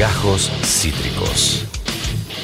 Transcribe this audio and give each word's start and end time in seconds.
Gajos 0.00 0.50
Cítricos. 0.64 1.66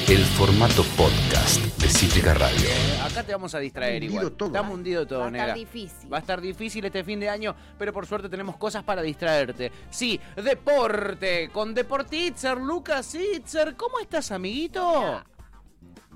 El 0.07 0.19
formato 0.23 0.83
podcast 0.95 1.59
de 1.81 1.89
Cítrica 1.89 2.35
Radio. 2.35 2.67
Eh, 2.69 2.99
acá 3.03 3.23
te 3.23 3.31
vamos 3.31 3.55
a 3.55 3.57
distraer 3.59 3.95
Está 3.95 4.05
hundido 4.05 4.21
igual. 4.21 4.37
todo. 4.37 4.49
Está 4.49 4.61
hundido 4.61 5.07
todo, 5.07 5.19
Va 5.21 5.25
a 5.25 5.29
estar 5.29 5.41
negra. 5.47 5.53
difícil. 5.55 6.13
Va 6.13 6.17
a 6.17 6.19
estar 6.19 6.39
difícil 6.39 6.85
este 6.85 7.03
fin 7.03 7.19
de 7.19 7.29
año, 7.29 7.55
pero 7.79 7.91
por 7.91 8.05
suerte 8.05 8.29
tenemos 8.29 8.57
cosas 8.57 8.83
para 8.83 9.01
distraerte. 9.01 9.71
Sí, 9.89 10.19
deporte, 10.35 11.49
con 11.51 11.73
Deportitzer, 11.73 12.59
Lucas 12.59 13.15
Itzer. 13.15 13.75
¿Cómo 13.75 13.99
estás, 14.01 14.31
amiguito? 14.31 15.23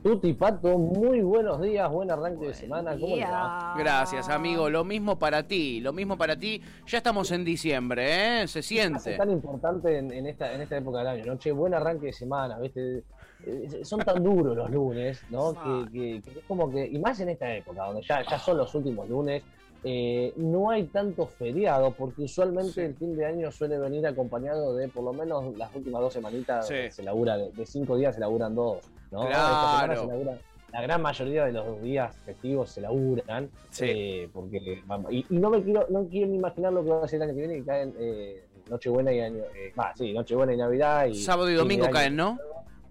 Tuti 0.04 0.34
Pato, 0.34 0.80
muy 0.80 1.22
buenos 1.22 1.62
días, 1.62 1.88
buen 1.92 2.10
arranque 2.10 2.48
de 2.48 2.54
semana, 2.56 2.98
¿cómo? 3.00 3.16
Gracias, 3.78 4.30
amigo. 4.30 4.68
Lo 4.68 4.84
mismo 4.84 5.20
para 5.20 5.44
ti, 5.48 5.80
lo 5.80 5.94
mismo 5.94 6.18
para 6.18 6.36
ti. 6.36 6.60
Ya 6.88 6.98
estamos 6.98 7.30
en 7.32 7.46
diciembre, 7.46 8.42
¿eh? 8.42 8.48
Se 8.48 8.60
Es 8.60 8.66
siente. 8.66 9.16
tan 9.16 9.30
importante 9.30 9.96
en, 10.00 10.12
en 10.12 10.26
esta, 10.26 10.54
en 10.54 10.62
esta 10.62 10.78
época 10.78 11.00
del 11.00 11.08
año, 11.08 11.26
¿no? 11.28 11.38
Che, 11.38 11.52
buen 11.52 11.76
arranque 11.76 12.08
de 12.08 12.14
semana, 12.14 12.58
¿viste? 12.58 13.04
Eh, 13.46 13.86
Son 13.86 14.00
tan 14.00 14.24
duros 14.24 14.58
los 14.58 14.72
lunes, 14.72 15.22
¿no? 15.30 15.54
Que, 15.54 15.92
que- 15.92 16.22
que 16.24 16.40
es 16.40 16.46
como 16.48 16.72
que, 16.72 16.84
y 16.88 16.98
más 16.98 17.20
en 17.20 17.30
esta 17.30 17.54
época, 17.56 17.84
donde 17.86 18.02
ya, 18.02 18.24
ya 18.28 18.40
son 18.40 18.58
los 18.58 18.74
últimos 18.74 19.08
lunes, 19.08 19.44
eh, 19.84 20.34
no 20.38 20.72
hay 20.72 20.86
tanto 20.86 21.28
feriado, 21.28 21.92
porque 21.92 22.24
usualmente 22.24 22.72
Sí. 22.74 22.82
el 22.82 22.96
fin 22.96 23.16
de 23.16 23.26
año 23.26 23.52
suele 23.52 23.78
venir 23.78 24.06
acompañado 24.08 24.76
de 24.76 24.88
por 24.88 25.04
lo 25.04 25.14
menos 25.14 25.56
las 25.58 25.76
últimas 25.76 26.02
dos 26.02 26.14
semanitas, 26.14 26.68
Sí. 26.68 26.90
se 26.90 27.04
labura, 27.04 27.38
de, 27.38 27.52
de 27.52 27.66
cinco 27.68 27.98
días 27.98 28.14
se 28.16 28.22
laburan 28.22 28.54
dos, 28.56 28.91
¿no? 29.12 29.28
Claro. 29.28 29.32
Esta 29.32 29.72
semana 29.82 29.96
se 29.96 30.08
labura- 30.08 30.38
la 30.72 30.82
gran 30.82 31.02
mayoría 31.02 31.46
de 31.46 31.52
los 31.52 31.82
días 31.82 32.16
festivos 32.26 32.72
se 32.72 32.80
laburan, 32.82 33.50
Sí. 33.72 33.86
eh, 33.88 34.30
porque 34.32 34.82
vamos, 34.86 35.12
y, 35.12 35.26
y 35.30 35.36
no 35.38 35.50
me 35.50 35.62
quiero, 35.62 35.86
no 35.90 36.08
quiero 36.08 36.28
ni 36.28 36.38
imaginar 36.38 36.72
lo 36.72 36.82
que 36.84 36.90
va 36.90 37.04
a 37.04 37.08
ser 37.10 37.18
el 37.18 37.24
año 37.24 37.34
que 37.34 37.40
viene, 37.40 37.56
que 37.60 37.66
caen 37.66 37.94
eh, 38.00 38.46
Nochebuena 38.70 39.12
y 39.12 39.20
año, 39.20 39.44
eh, 39.54 39.74
va, 39.78 39.94
sí, 39.98 40.14
Nochebuena 40.14 40.54
y 40.54 40.58
Navidad 40.58 41.06
y 41.08 41.16
Sábado 41.22 41.50
y 41.50 41.56
domingo 41.56 41.90
caen, 41.90 42.16
¿no? 42.16 42.38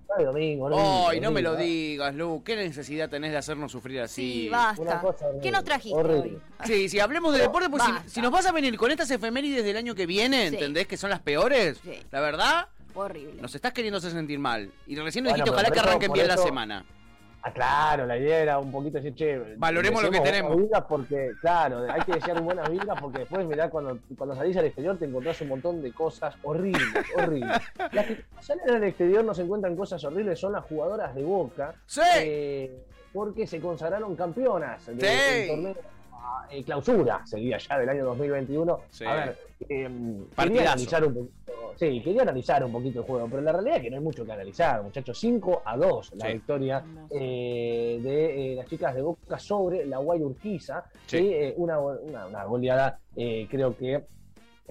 Sábado 0.06 0.22
y 0.22 0.24
domingo, 0.26 0.68
Ay, 0.68 0.74
horrible, 1.06 1.20
no 1.22 1.30
me 1.30 1.40
lo 1.40 1.56
digas, 1.56 2.14
Lu. 2.14 2.42
¿Qué 2.44 2.54
necesidad 2.56 3.08
tenés 3.08 3.30
de 3.30 3.38
hacernos 3.38 3.72
sufrir 3.72 4.00
así? 4.02 4.42
Sí, 4.42 4.48
basta. 4.50 5.00
horrible, 5.02 5.40
¿Qué 5.40 5.50
nos 5.50 5.64
trajiste 5.64 5.96
horrible. 5.98 6.20
hoy? 6.36 6.40
Sí, 6.66 6.88
si 6.90 7.00
hablemos 7.00 7.32
de 7.32 7.38
deporte, 7.42 7.70
pues 7.70 7.82
si, 8.06 8.20
nos 8.20 8.30
vas 8.30 8.44
a 8.44 8.52
venir 8.52 8.76
con 8.76 8.90
estas 8.90 9.10
efemérides 9.10 9.64
del 9.64 9.76
año 9.78 9.94
que 9.94 10.04
viene, 10.04 10.48
Sí. 10.50 10.54
¿entendés 10.56 10.86
que 10.86 10.96
son 10.98 11.08
las 11.10 11.20
peores? 11.20 11.78
Sí. 11.82 11.92
La 12.10 12.20
verdad, 12.20 12.66
Horrible. 12.94 13.40
nos 13.42 13.54
estás 13.54 13.72
queriendo 13.72 13.98
hacer 13.98 14.10
sentir 14.12 14.38
mal. 14.38 14.70
Y 14.86 14.96
recién 14.96 15.24
nos 15.24 15.32
Bueno, 15.32 15.44
dijiste, 15.44 15.50
ojalá 15.50 15.70
que 15.70 15.80
arranquen 15.80 16.12
bien 16.12 16.28
la 16.28 16.34
eso- 16.34 16.42
semana. 16.44 16.84
Ah, 17.42 17.52
claro, 17.54 18.04
la 18.04 18.18
idea 18.18 18.38
era 18.40 18.58
un 18.58 18.70
poquito 18.70 18.98
decir, 18.98 19.14
che, 19.14 19.54
Valoremos 19.56 20.02
lo 20.02 20.10
que 20.10 20.20
tenemos. 20.20 20.54
porque, 20.86 21.30
claro, 21.40 21.90
hay 21.90 22.02
que 22.02 22.12
desear 22.12 22.42
buenas 22.42 22.68
vibras 22.68 23.00
porque 23.00 23.20
después, 23.20 23.46
mirá, 23.46 23.70
cuando, 23.70 23.98
cuando 24.18 24.34
salís 24.36 24.54
al 24.58 24.66
exterior 24.66 24.98
te 24.98 25.06
encontrás 25.06 25.40
un 25.40 25.48
montón 25.48 25.80
de 25.80 25.90
cosas 25.90 26.34
horribles, 26.42 26.82
horribles. 27.16 27.62
Las 27.92 28.06
que 28.06 28.24
salen 28.40 28.68
al 28.76 28.84
exterior 28.84 29.24
no 29.24 29.32
se 29.32 29.40
encuentran 29.40 29.74
cosas 29.74 30.04
horribles, 30.04 30.38
son 30.38 30.52
las 30.52 30.64
jugadoras 30.66 31.14
de 31.14 31.22
Boca. 31.22 31.74
¡Sí! 31.86 32.00
eh, 32.16 32.84
porque 33.10 33.46
se 33.46 33.58
consagraron 33.58 34.14
campeonas 34.16 34.84
del 34.86 35.00
Sí. 35.00 35.48
torneo 35.48 35.76
ah, 36.12 36.46
eh, 36.50 36.62
clausura, 36.62 37.22
sería 37.26 37.56
ya 37.56 37.78
del 37.78 37.88
año 37.88 38.04
2021. 38.04 38.80
Sí. 38.90 39.06
A 39.06 39.14
ver, 39.14 39.38
eh, 39.66 39.90
quería 40.36 40.60
analizar 40.62 41.04
un 41.06 41.14
poquito, 41.14 41.32
sí, 41.80 42.02
quería 42.02 42.22
analizar 42.22 42.62
un 42.62 42.72
poquito 42.72 43.00
el 43.00 43.06
juego, 43.06 43.26
pero 43.30 43.40
la 43.42 43.52
realidad 43.52 43.76
es 43.78 43.82
que 43.82 43.90
no 43.90 43.96
hay 43.96 44.02
mucho 44.02 44.24
que 44.26 44.32
analizar, 44.32 44.82
muchachos. 44.82 45.18
5 45.18 45.62
a 45.64 45.76
2 45.78 46.12
la 46.16 46.26
Sí. 46.26 46.32
victoria 46.34 46.84
eh, 47.10 47.98
de 48.02 48.52
eh, 48.52 48.56
las 48.56 48.66
chicas 48.66 48.94
de 48.94 49.00
Boca 49.00 49.38
sobre 49.38 49.86
la 49.86 49.96
Guay 49.98 50.22
Urquiza. 50.22 50.84
Sí. 51.06 51.18
Sí, 51.18 51.30
eh, 51.32 51.54
una, 51.56 51.78
una, 51.80 52.26
una 52.26 52.44
goleada, 52.44 52.98
eh, 53.16 53.46
creo 53.50 53.74
que 53.76 54.04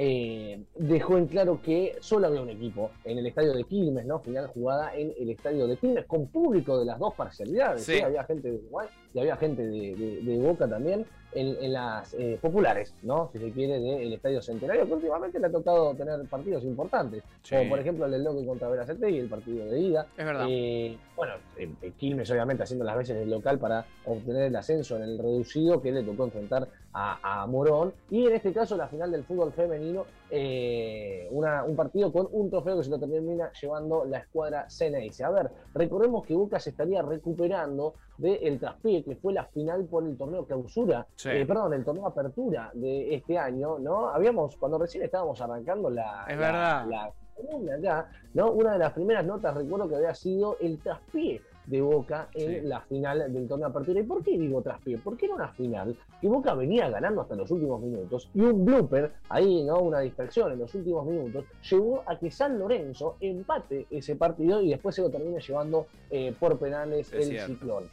eh, 0.02 0.64
dejó 0.78 1.18
en 1.18 1.28
claro 1.28 1.60
que 1.62 1.98
solo 2.00 2.28
había 2.28 2.42
un 2.42 2.50
equipo 2.50 2.92
en 3.04 3.18
el 3.18 3.26
estadio 3.26 3.52
de 3.54 3.64
Quilmes, 3.66 4.06
¿no? 4.06 4.20
Final 4.20 4.48
jugada 4.48 4.96
en 4.96 5.12
el 5.20 5.30
estadio 5.32 5.68
de 5.68 5.76
Quilmes, 5.76 6.06
con 6.06 6.28
público 6.28 6.80
de 6.80 6.86
las 6.86 7.00
dos 7.00 7.14
parcialidades. 7.16 7.84
Sí. 7.84 7.96
¿sí? 7.96 8.02
Había 8.02 8.24
gente 8.24 8.50
de 8.50 8.58
Uruguay 8.60 8.88
y 9.14 9.20
había 9.20 9.36
gente 9.38 9.64
de, 9.66 9.96
de- 9.96 10.22
de 10.22 10.38
Boca 10.40 10.68
también 10.68 11.06
en, 11.32 11.56
en 11.64 11.74
las 11.74 12.14
eh, 12.16 12.40
populares, 12.42 12.94
¿no? 13.04 13.30
Si 13.32 13.38
se 13.40 13.52
quiere, 13.52 13.80
del 13.80 14.14
estadio 14.14 14.42
centenario, 14.42 14.88
que 14.88 14.94
últimamente 14.94 15.40
le 15.40 15.46
ha 15.46 15.52
tocado 15.52 15.94
tener 15.94 16.20
partidos 16.26 16.64
importantes, 16.64 17.24
Sí. 17.44 17.56
como 17.56 17.70
por 17.70 17.80
ejemplo 17.80 18.06
el 18.06 18.12
del 18.12 18.24
Loque 18.24 18.46
contra 18.46 18.68
Veracete 18.68 19.12
y 19.12 19.20
el 19.20 19.30
partido 19.30 19.66
de 19.68 19.80
ida. 19.80 20.08
Es 20.18 20.26
verdad. 20.26 20.46
Eh, 20.50 20.98
bueno, 21.16 21.34
eh, 21.58 21.70
eh, 21.84 21.92
Quilmes 21.98 22.30
obviamente 22.32 22.64
haciendo 22.64 22.84
las 22.86 22.98
veces 22.98 23.16
del 23.18 23.30
local 23.30 23.60
para 23.60 23.86
obtener 24.06 24.44
el 24.46 24.56
ascenso 24.56 24.96
en 24.98 25.04
el 25.04 25.18
reducido 25.20 25.80
que 25.82 25.92
le 25.92 26.02
tocó 26.04 26.24
enfrentar 26.26 26.68
a, 26.94 27.42
a 27.44 27.46
Morón. 27.46 27.94
Y 28.10 28.26
en 28.26 28.34
este 28.34 28.52
caso 28.52 28.76
la 28.76 28.88
final 28.88 29.12
del 29.12 29.24
fútbol 29.24 29.52
femenino, 29.54 30.06
eh, 30.32 31.28
una- 31.32 31.64
un 31.64 31.76
partido 31.76 32.12
con 32.12 32.28
un 32.32 32.50
trofeo 32.50 32.78
que 32.78 32.84
se 32.84 32.90
lo 32.90 33.00
termina 33.00 33.52
llevando 33.60 34.06
la 34.06 34.20
escuadra 34.20 34.70
Ceneice. 34.70 35.24
A 35.24 35.30
ver, 35.30 35.50
recordemos 35.74 36.26
que 36.26 36.34
Boca 36.36 36.60
se 36.60 36.70
estaría 36.72 37.02
recuperando 37.02 37.96
del 38.18 38.60
traspié 38.60 39.04
que 39.04 39.16
fue 39.16 39.34
la 39.34 39.46
final 39.46 39.86
por 39.86 40.04
el 40.06 40.18
torneo 40.18 40.46
clausura, 40.46 41.08
Sí. 41.16 41.30
eh, 41.30 41.46
perdón, 41.46 41.74
el 41.74 41.86
torneo 41.86 42.06
apertura 42.08 42.70
de 42.74 43.16
este 43.16 43.38
año, 43.38 43.80
¿no? 43.80 44.10
Habíamos, 44.10 44.58
cuando 44.58 44.78
recién 44.78 45.04
estábamos 45.04 45.40
arrancando 45.42 45.90
la, 45.90 46.26
Es 46.28 46.38
la- 46.38 46.46
verdad. 46.48 46.86
la 46.88 47.14
acá, 47.78 48.10
¿no? 48.34 48.52
Una 48.52 48.74
de 48.74 48.80
las 48.80 48.92
primeras 48.92 49.26
notas 49.26 49.56
recuerdo 49.56 49.88
que 49.88 49.96
había 49.96 50.14
sido 50.14 50.58
el 50.60 50.78
traspié 50.80 51.42
de 51.70 51.82
Boca 51.82 52.30
en 52.34 52.62
Sí. 52.62 52.68
la 52.68 52.82
final 52.82 53.32
del 53.32 53.48
torneo 53.48 53.68
de 53.68 53.72
apertura. 53.72 54.00
¿Y 54.00 54.04
por 54.04 54.24
qué 54.24 54.38
digo 54.38 54.62
traspié? 54.62 54.98
Porque 54.98 55.26
era 55.28 55.36
una 55.36 55.50
final 55.54 55.96
que 56.20 56.28
Boca 56.28 56.54
venía 56.56 56.90
ganando 56.90 57.22
hasta 57.22 57.36
los 57.36 57.50
últimos 57.52 57.82
minutos 57.82 58.30
y 58.34 58.42
un 58.42 58.66
blooper, 58.66 59.12
ahí, 59.30 59.64
¿no? 59.64 59.80
Una 59.80 60.00
distracción 60.00 60.52
en 60.52 60.60
los 60.60 60.74
últimos 60.74 61.06
minutos, 61.06 61.46
llevó 61.70 62.04
a 62.08 62.18
que 62.18 62.32
San 62.32 62.58
Lorenzo 62.58 63.18
empate 63.20 63.86
ese 63.92 64.16
partido 64.16 64.62
y 64.62 64.70
después 64.70 64.96
se 64.96 65.02
lo 65.02 65.10
termine 65.10 65.40
llevando 65.40 65.86
eh, 66.10 66.34
por 66.40 66.58
penales 66.58 67.08
Es 67.14 67.14
el 67.14 67.24
cierto. 67.34 67.54
ciclón. 67.54 67.84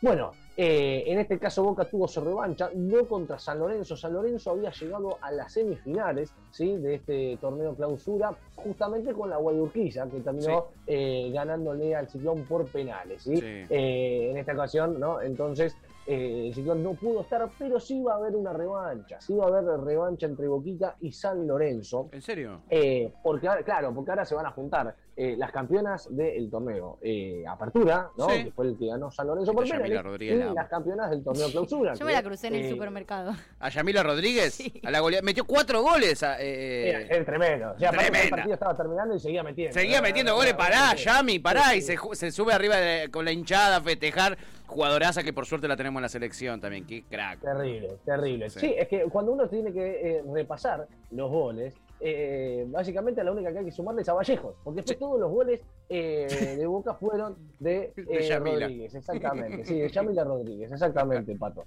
Bueno, 0.00 0.32
eh, 0.58 1.04
en 1.06 1.18
este 1.18 1.38
caso 1.38 1.62
Boca 1.62 1.84
tuvo 1.84 2.08
su 2.08 2.20
revancha, 2.22 2.70
no 2.74 3.06
contra 3.06 3.38
San 3.38 3.58
Lorenzo. 3.58 3.96
San 3.96 4.14
Lorenzo 4.14 4.52
había 4.52 4.70
llegado 4.70 5.18
a 5.20 5.30
las 5.30 5.52
semifinales 5.52 6.32
¿sí? 6.50 6.76
de 6.76 6.94
este 6.94 7.36
torneo 7.40 7.74
clausura, 7.74 8.34
justamente 8.54 9.12
con 9.12 9.28
la 9.28 9.36
Guayurquiza, 9.36 10.08
que 10.08 10.20
terminó 10.20 10.68
eh, 10.86 11.30
ganándole 11.32 11.94
al 11.94 12.08
Ciclón 12.08 12.44
por 12.44 12.64
penales. 12.66 13.22
¿sí? 13.22 13.36
Sí. 13.36 13.46
Eh, 13.68 14.30
en 14.30 14.36
esta 14.38 14.54
ocasión, 14.54 14.98
¿no? 14.98 15.20
Entonces, 15.20 15.76
eh, 16.06 16.44
el 16.48 16.54
Ciclón 16.54 16.82
no 16.82 16.94
pudo 16.94 17.22
estar, 17.22 17.48
pero 17.58 17.80
sí 17.80 18.02
va 18.02 18.14
a 18.14 18.16
haber 18.16 18.34
una 18.36 18.52
revancha. 18.52 19.20
Sí 19.20 19.34
va 19.34 19.44
a 19.44 19.48
haber 19.48 19.64
revancha 19.80 20.26
entre 20.26 20.46
Boquita 20.48 20.96
y 21.00 21.12
San 21.12 21.46
Lorenzo. 21.46 22.08
¿En 22.12 22.22
serio? 22.22 22.62
Eh, 22.70 23.12
porque 23.22 23.48
ahora- 23.48 23.62
claro, 23.62 23.92
porque 23.94 24.10
ahora 24.10 24.24
se 24.24 24.34
van 24.34 24.46
a 24.46 24.50
juntar 24.50 24.94
eh, 25.18 25.34
las 25.38 25.50
campeonas 25.50 26.14
del 26.14 26.50
torneo 26.50 26.98
eh, 27.00 27.42
Apertura, 27.48 28.10
¿no? 28.18 28.28
Sí. 28.28 28.44
Que 28.44 28.50
fue 28.52 28.66
el 28.66 28.76
que 28.78 28.86
ganó 28.88 29.10
San 29.10 29.26
Lorenzo 29.26 29.54
por 29.54 29.64
Yamila 29.64 30.02
Rodríguez 30.02 30.36
y 30.36 30.38
la 30.44 30.52
las 30.52 30.68
campeonas 30.68 31.08
del 31.10 31.24
torneo 31.24 31.50
Clausura. 31.50 31.94
Yo 31.94 32.04
me 32.04 32.12
la 32.12 32.22
crucé 32.22 32.48
en 32.48 32.54
el 32.56 32.64
eh, 32.66 32.70
supermercado. 32.70 33.32
¿A 33.58 33.68
Yamila 33.70 34.02
Rodríguez? 34.02 34.52
Sí. 34.54 34.80
A 34.84 34.90
la 34.90 35.00
golea- 35.00 35.22
Metió 35.22 35.44
cuatro 35.46 35.80
goles. 35.82 36.22
a- 36.22 36.36
eh, 36.40 36.90
Era, 36.90 37.00
era 37.00 37.24
tremendo. 37.24 37.72
O 37.74 37.78
sea, 37.78 37.90
el 37.90 38.30
partido 38.30 38.52
estaba 38.54 38.76
terminando 38.76 39.14
y 39.14 39.18
seguía 39.20 39.42
metiendo. 39.42 39.72
Seguía 39.72 40.02
metiendo 40.02 40.34
goles, 40.34 40.52
pará, 40.54 40.94
Yami, 40.94 41.38
pará, 41.38 41.70
sí, 41.70 41.78
y 41.78 41.80
se, 41.82 41.96
ju- 41.96 42.14
se 42.14 42.30
sube 42.30 42.52
arriba 42.52 42.76
de- 42.76 43.10
con 43.10 43.24
la 43.24 43.32
hinchada 43.32 43.76
a 43.76 43.80
festejar. 43.80 44.36
Jugadoraza 44.66 45.22
que 45.22 45.32
por 45.32 45.46
suerte 45.46 45.68
la 45.68 45.76
tenemos 45.76 46.00
en 46.00 46.02
la 46.02 46.08
selección 46.08 46.60
también, 46.60 46.86
qué 46.86 47.04
crack. 47.04 47.40
Terrible, 47.40 47.98
terrible. 48.04 48.50
Sí. 48.50 48.60
Sí. 48.60 48.74
es 48.76 48.88
que 48.88 49.04
cuando 49.04 49.32
uno 49.32 49.48
tiene 49.48 49.72
que 49.72 50.16
eh, 50.18 50.24
repasar 50.32 50.88
los 51.10 51.30
goles, 51.30 51.74
eh, 52.00 52.66
básicamente 52.68 53.22
la 53.24 53.32
única 53.32 53.52
que 53.52 53.58
hay 53.58 53.64
que 53.64 53.70
sumarle 53.72 54.02
es 54.02 54.08
a 54.08 54.14
Vallejos, 54.14 54.54
porque 54.62 54.78
después 54.78 54.96
Sí. 54.96 55.00
todos 55.00 55.18
los 55.20 55.30
goles 55.30 55.60
eh, 55.88 56.56
de 56.58 56.66
Boca 56.66 56.94
fueron 56.94 57.36
de, 57.58 57.92
eh. 57.96 58.38
Rodríguez, 58.38 58.94
exactamente, 58.94 59.64
sí, 59.64 59.78
de 59.80 59.88
Yamila 59.92 60.24
Rodríguez, 60.24 60.72
exactamente, 60.72 61.36
Pato. 61.36 61.64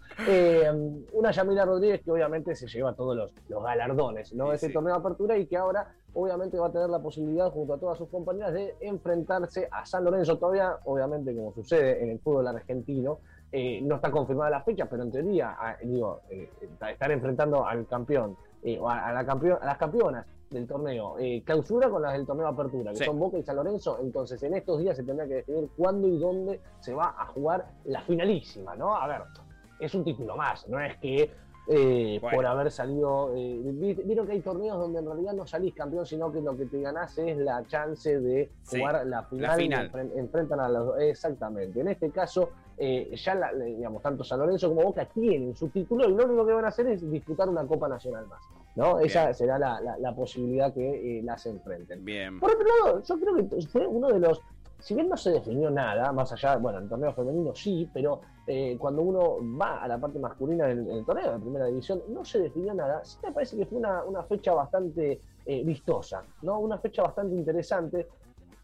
Una 1.14 1.32
Yamila 1.32 1.66
Rodríguez 1.66 2.02
que 2.02 2.12
obviamente 2.12 2.56
se 2.56 2.68
lleva 2.68 2.94
todos 2.94 3.16
los, 3.16 3.34
los 3.48 3.64
galardones 3.64 4.34
¿no? 4.34 4.46
Sí, 4.46 4.50
de 4.50 4.56
este 4.56 4.68
sí. 4.68 4.74
torneo 4.74 4.94
de 4.94 5.00
apertura 5.00 5.38
y 5.38 5.46
que 5.46 5.58
ahora 5.58 5.94
obviamente 6.14 6.58
va 6.58 6.68
a 6.68 6.72
tener 6.72 6.90
la 6.90 7.00
posibilidad 7.00 7.52
junto 7.52 7.74
a 7.74 7.78
todas 7.78 7.98
sus 7.98 8.10
compañeras 8.10 8.54
de 8.54 8.76
enfrentarse 8.82 9.68
a 9.72 9.86
San 9.86 10.04
Lorenzo, 10.04 10.38
todavía 10.38 10.78
obviamente 10.86 11.36
como 11.36 11.54
sucede 11.54 12.04
en 12.04 12.10
el 12.10 12.20
fútbol 12.20 12.48
argentino, 12.48 13.20
eh, 13.52 13.80
no 13.82 13.96
está 13.96 14.12
confirmada 14.12 14.52
la 14.52 14.62
fecha, 14.62 14.86
pero 14.86 15.04
en 15.04 15.12
teoría, 15.12 15.56
ah, 15.60 15.76
digo, 15.82 16.22
eh, 16.30 16.50
estar 16.92 17.12
enfrentando 17.12 17.66
al 17.66 17.88
campeón, 17.88 18.38
eh, 18.64 18.80
a, 18.86 19.12
la 19.14 19.26
campeón, 19.26 19.58
a 19.62 19.66
las 19.66 19.78
campeonas 19.78 20.26
del 20.50 20.66
torneo 20.68 21.16
eh, 21.20 21.44
clausura 21.46 21.90
con 21.90 22.02
las 22.02 22.14
del 22.14 22.26
torneo 22.26 22.48
apertura, 22.48 22.92
que 22.92 22.98
Sí. 22.98 23.04
son 23.06 23.20
Boca 23.20 23.38
y 23.38 23.44
San 23.44 23.56
Lorenzo. 23.56 24.00
Entonces, 24.02 24.42
en 24.44 24.56
estos 24.56 24.80
días 24.80 24.98
se 24.98 25.04
tendrá 25.04 25.28
que 25.28 25.36
definir 25.36 25.70
cuándo 25.78 26.08
y 26.08 26.18
dónde 26.18 26.60
se 26.80 26.94
va 26.94 27.14
a 27.18 27.26
jugar 27.28 27.68
la 27.86 28.02
finalísima, 28.02 28.76
¿no? 28.76 28.96
A 28.96 29.06
ver, 29.08 29.22
es 29.80 29.94
un 29.94 30.04
título 30.04 30.36
más, 30.36 30.68
no 30.68 30.80
es 30.80 30.98
que 30.98 31.32
eh, 31.72 32.18
Bueno. 32.20 32.36
por 32.36 32.46
haber 32.48 32.72
salido. 32.72 33.32
eh, 33.36 33.62
vi- 33.64 33.94
Vieron 33.94 34.26
que 34.26 34.32
hay 34.32 34.42
torneos 34.42 34.80
donde 34.80 34.98
en 35.00 35.06
realidad 35.06 35.34
no 35.34 35.46
salís 35.46 35.76
campeón, 35.76 36.04
sino 36.04 36.32
que 36.32 36.42
lo 36.42 36.58
que 36.58 36.66
te 36.66 36.82
ganás 36.82 37.16
es 37.20 37.38
la 37.38 37.64
chance 37.68 38.20
de 38.20 38.50
Sí, 38.64 38.80
jugar 38.80 39.06
la 39.06 39.22
final. 39.26 39.56
final. 39.56 39.92
enfren- 39.92 40.12
enfrentan 40.16 40.60
a 40.62 40.68
los 40.68 40.88
dos. 40.88 41.00
Exactamente. 41.00 41.80
En 41.80 41.90
este 41.90 42.10
caso, 42.10 42.50
eh, 42.80 43.12
ya 43.16 43.36
la- 43.36 43.54
digamos, 43.54 44.02
tanto 44.02 44.24
San 44.24 44.40
Lorenzo 44.40 44.70
como 44.70 44.84
Boca 44.84 45.06
tienen 45.06 45.56
su 45.56 45.70
título 45.70 46.08
y 46.10 46.14
lo 46.14 46.26
único 46.26 46.46
que 46.46 46.54
van 46.54 46.66
a 46.66 46.70
hacer 46.70 46.88
es 46.88 47.10
disputar 47.12 47.50
una 47.50 47.68
Copa 47.68 47.88
Nacional 47.90 48.26
más. 48.28 48.42
¿no? 48.76 49.00
Esa 49.00 49.34
será 49.34 49.60
la, 49.60 49.82
la- 49.82 49.98
la 49.98 50.16
posibilidad 50.16 50.74
que 50.74 51.20
eh, 51.20 51.24
las 51.24 51.46
enfrenten. 51.46 52.04
Bien. 52.06 52.40
Por 52.40 52.52
otro 52.52 52.66
lado, 52.86 53.04
yo 53.04 53.20
creo 53.20 53.36
que 53.36 53.68
fue 53.68 53.86
uno 53.86 54.08
de 54.08 54.20
los, 54.20 54.42
si 54.80 54.94
bien 54.96 55.10
no 55.10 55.18
se 55.18 55.32
definió 55.32 55.70
nada, 55.70 56.12
más 56.14 56.32
allá, 56.32 56.56
bueno, 56.58 56.78
en 56.78 56.86
el 56.86 56.90
torneo 56.90 57.14
femenino 57.14 57.54
sí, 57.54 57.90
pero 57.94 58.22
eh, 58.48 58.78
cuando 58.80 59.02
uno 59.02 59.38
va 59.60 59.84
a 59.84 59.88
la 59.88 59.98
parte 60.00 60.18
masculina 60.20 60.68
del, 60.68 60.86
del 60.86 61.06
torneo, 61.06 61.34
de 61.34 61.40
primera 61.40 61.66
división, 61.66 62.02
no 62.10 62.24
se 62.24 62.40
definió 62.40 62.74
nada. 62.74 63.04
Sí 63.04 63.18
me 63.24 63.34
parece 63.34 63.58
que 63.58 63.66
fue 63.66 63.80
una, 63.80 64.04
una 64.06 64.24
fecha 64.24 64.54
bastante 64.54 65.20
eh, 65.46 65.64
vistosa, 65.66 66.24
¿no? 66.44 66.60
Una 66.60 66.78
fecha 66.80 67.02
bastante 67.04 67.36
interesante, 67.36 68.08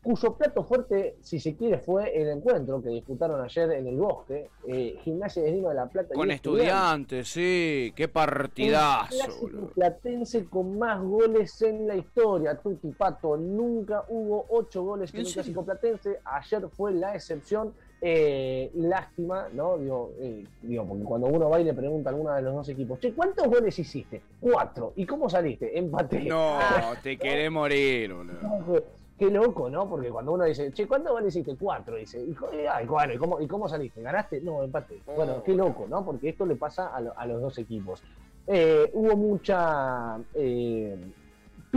cuyo 0.06 0.36
plato 0.36 0.64
fuerte, 0.64 1.16
si 1.20 1.40
se 1.40 1.56
quiere, 1.56 1.80
fue 1.80 2.16
el 2.16 2.30
encuentro 2.30 2.80
que 2.80 2.90
disputaron 2.90 3.42
ayer 3.42 3.72
en 3.72 3.88
el 3.88 3.96
bosque, 3.96 4.52
eh, 4.68 5.00
Gimnasia 5.02 5.42
de 5.42 5.52
Lima 5.52 5.70
de 5.70 5.76
la 5.76 5.88
Plata. 5.88 6.14
Con 6.14 6.30
estudiantes, 6.30 7.28
sí. 7.28 7.92
Qué 7.96 8.04
el 8.04 8.10
partidazo, 8.12 9.42
boludo. 9.42 9.68
platense 9.70 10.46
con 10.46 10.78
más 10.78 11.02
goles 11.02 11.60
en 11.64 11.88
la 11.88 11.96
historia. 11.96 12.56
Tuti 12.56 12.90
Pato, 12.90 13.36
nunca 13.36 14.04
hubo 14.10 14.46
ocho 14.50 14.84
goles 14.84 15.12
en 15.12 15.22
¿En 15.22 15.26
un 15.26 15.34
clásico 15.34 15.66
platense. 15.66 16.20
Ayer 16.24 16.70
fue 16.70 16.94
la 16.94 17.16
excepción. 17.16 17.74
Eh, 18.02 18.70
lástima, 18.76 19.48
¿no? 19.54 19.80
Digo, 19.80 20.12
eh, 20.20 20.46
digo, 20.62 20.86
porque 20.86 21.04
cuando 21.04 21.26
uno 21.28 21.50
va 21.50 21.60
y 21.60 21.64
le 21.64 21.74
pregunta 21.74 22.10
a 22.10 22.14
alguno 22.14 22.32
de 22.36 22.42
los 22.44 22.54
dos 22.54 22.70
equipos, 22.70 23.00
che, 23.00 23.14
¿cuántos 23.14 23.48
goles 23.48 23.80
hiciste? 23.80 24.22
Cuatro. 24.40 24.94
¿Y 24.98 25.08
cómo 25.08 25.28
saliste? 25.28 25.80
Empaté. 25.80 26.26
No, 26.26 26.60
te 27.02 27.18
querés 27.18 27.50
morir, 27.50 28.14
boludo. 28.14 28.84
Qué 29.18 29.32
loco, 29.32 29.70
¿no? 29.70 29.88
Porque 29.90 30.10
cuando 30.10 30.34
uno 30.34 30.44
dice, 30.44 30.72
che, 30.74 30.88
¿cuántos 30.88 31.14
goles 31.14 31.34
hiciste? 31.34 31.56
Cuatro. 31.58 31.96
Dice, 31.96 32.22
hijo, 32.22 32.50
ay, 32.70 32.86
bueno, 32.86 33.14
¿y 33.14 33.18
cómo, 33.18 33.40
¿y 33.40 33.48
cómo 33.48 33.70
saliste? 33.70 34.02
¿Ganaste? 34.02 34.42
No, 34.42 34.62
empate. 34.62 35.02
Bueno, 35.16 35.42
qué 35.42 35.54
loco, 35.54 35.88
¿no? 35.88 36.04
Porque 36.04 36.30
esto 36.30 36.46
le 36.46 36.58
pasa 36.58 36.88
a, 36.94 37.00
lo- 37.00 37.18
a 37.18 37.26
los 37.26 37.42
dos 37.42 37.58
equipos. 37.58 38.04
Eh, 38.48 38.90
hubo 38.94 39.16
mucha 39.16 40.18
eh, 40.34 40.98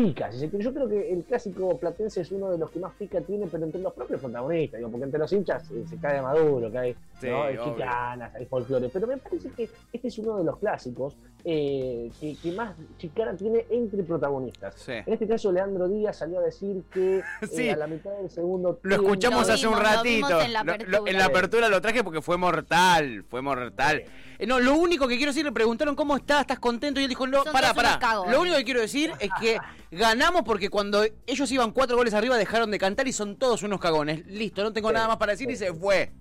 pica. 0.05 0.31
si 0.33 0.39
se 0.39 0.49
quiere. 0.49 0.65
Yo 0.65 0.73
creo 0.75 0.89
que 0.89 1.13
el 1.13 1.25
clásico 1.25 1.77
platense 1.79 2.21
es 2.21 2.31
uno 2.33 2.51
de 2.51 2.59
los 2.59 2.71
que 2.71 2.79
más 2.79 2.93
pica 2.99 3.21
tiene, 3.21 3.47
pero 3.51 3.65
entre 3.65 3.81
los 3.81 3.93
propios 3.93 4.21
protagonistas, 4.21 4.79
digo, 4.79 4.91
porque 4.91 5.05
entre 5.05 5.19
los 5.21 5.33
hinchas 5.33 5.71
eh, 5.71 5.85
se 5.89 5.97
cae 5.99 6.23
maduro, 6.23 6.71
que 6.71 6.79
hay, 6.79 6.97
Sí, 7.21 7.29
¿no? 7.29 7.43
hay 7.43 7.57
chicanas, 7.59 8.35
hay 8.35 8.47
folclore. 8.47 8.89
Pero 8.93 9.07
me 9.07 9.17
parece 9.17 9.51
que 9.51 9.69
este 9.93 10.09
es 10.09 10.19
uno 10.19 10.39
de 10.39 10.45
los 10.45 10.59
clásicos 10.59 11.17
eh, 11.45 12.11
que, 12.21 12.37
que 12.37 12.53
más 12.53 12.75
chicana 12.99 13.37
tiene 13.37 13.65
entre 13.71 14.03
protagonistas. 14.03 14.75
Sí. 14.77 14.93
En 14.93 15.13
este 15.13 15.27
caso, 15.27 15.51
Leandro 15.51 15.89
Díaz 15.89 16.19
salió 16.19 16.39
a 16.39 16.43
decir 16.43 16.83
que 16.93 17.23
eh, 17.53 17.73
a 17.73 17.77
la 17.77 17.87
mitad 17.87 18.11
del 18.13 18.31
segundo 18.31 18.79
Lo 18.83 18.95
escuchamos 18.95 19.47
Lo 19.49 19.55
hace 19.55 19.67
un 19.67 19.75
lo 19.75 19.81
ratito. 19.81 20.41
en 20.41 20.53
la 20.53 20.63
Lo- 20.63 20.67
lo- 20.67 20.73
apertura. 20.75 21.11
en 21.11 21.19
la 21.19 21.25
apertura 21.25 21.69
lo 21.69 21.81
traje 21.81 22.05
porque 22.05 22.23
fue 22.23 22.37
mortal. 22.37 23.25
Fue 23.29 23.43
mortal. 23.43 24.03
Eh, 24.39 24.47
no, 24.47 24.61
lo 24.61 24.77
único 24.77 25.09
que 25.09 25.17
quiero 25.17 25.31
decir, 25.33 25.45
le 25.45 25.51
preguntaron 25.53 25.97
cómo 25.97 26.17
estás, 26.17 26.43
estás 26.43 26.61
contento. 26.61 27.01
Y 27.01 27.05
él 27.05 27.09
dijo, 27.09 27.27
no, 27.27 27.43
Son 27.43 27.53
pará, 27.53 27.75
pará. 27.75 27.99
Lo 28.31 28.41
único 28.41 28.57
que 28.57 28.65
quiero 28.65 28.81
decir 28.81 29.11
es 29.19 29.31
que 29.41 29.59
ganamos 29.91 30.43
porque 30.43 30.69
cuando 30.71 31.05
ellos 31.27 31.51
iban 31.53 31.71
cuatro 31.73 31.97
goles 31.97 32.15
arriba 32.15 32.37
dejaron 32.37 32.71
de 32.71 32.79
cantar 32.79 33.07
y 33.09 33.13
son 33.13 33.37
todos 33.37 33.63
unos 33.63 33.81
cagones. 33.81 34.27
Listo, 34.27 34.63
no 34.63 34.73
tengo 34.73 34.89
Sí, 34.89 34.95
nada 34.95 35.09
más 35.09 35.17
para 35.17 35.33
decir 35.33 35.51
y 35.51 35.57
se 35.57 35.73
fue. 35.73 36.13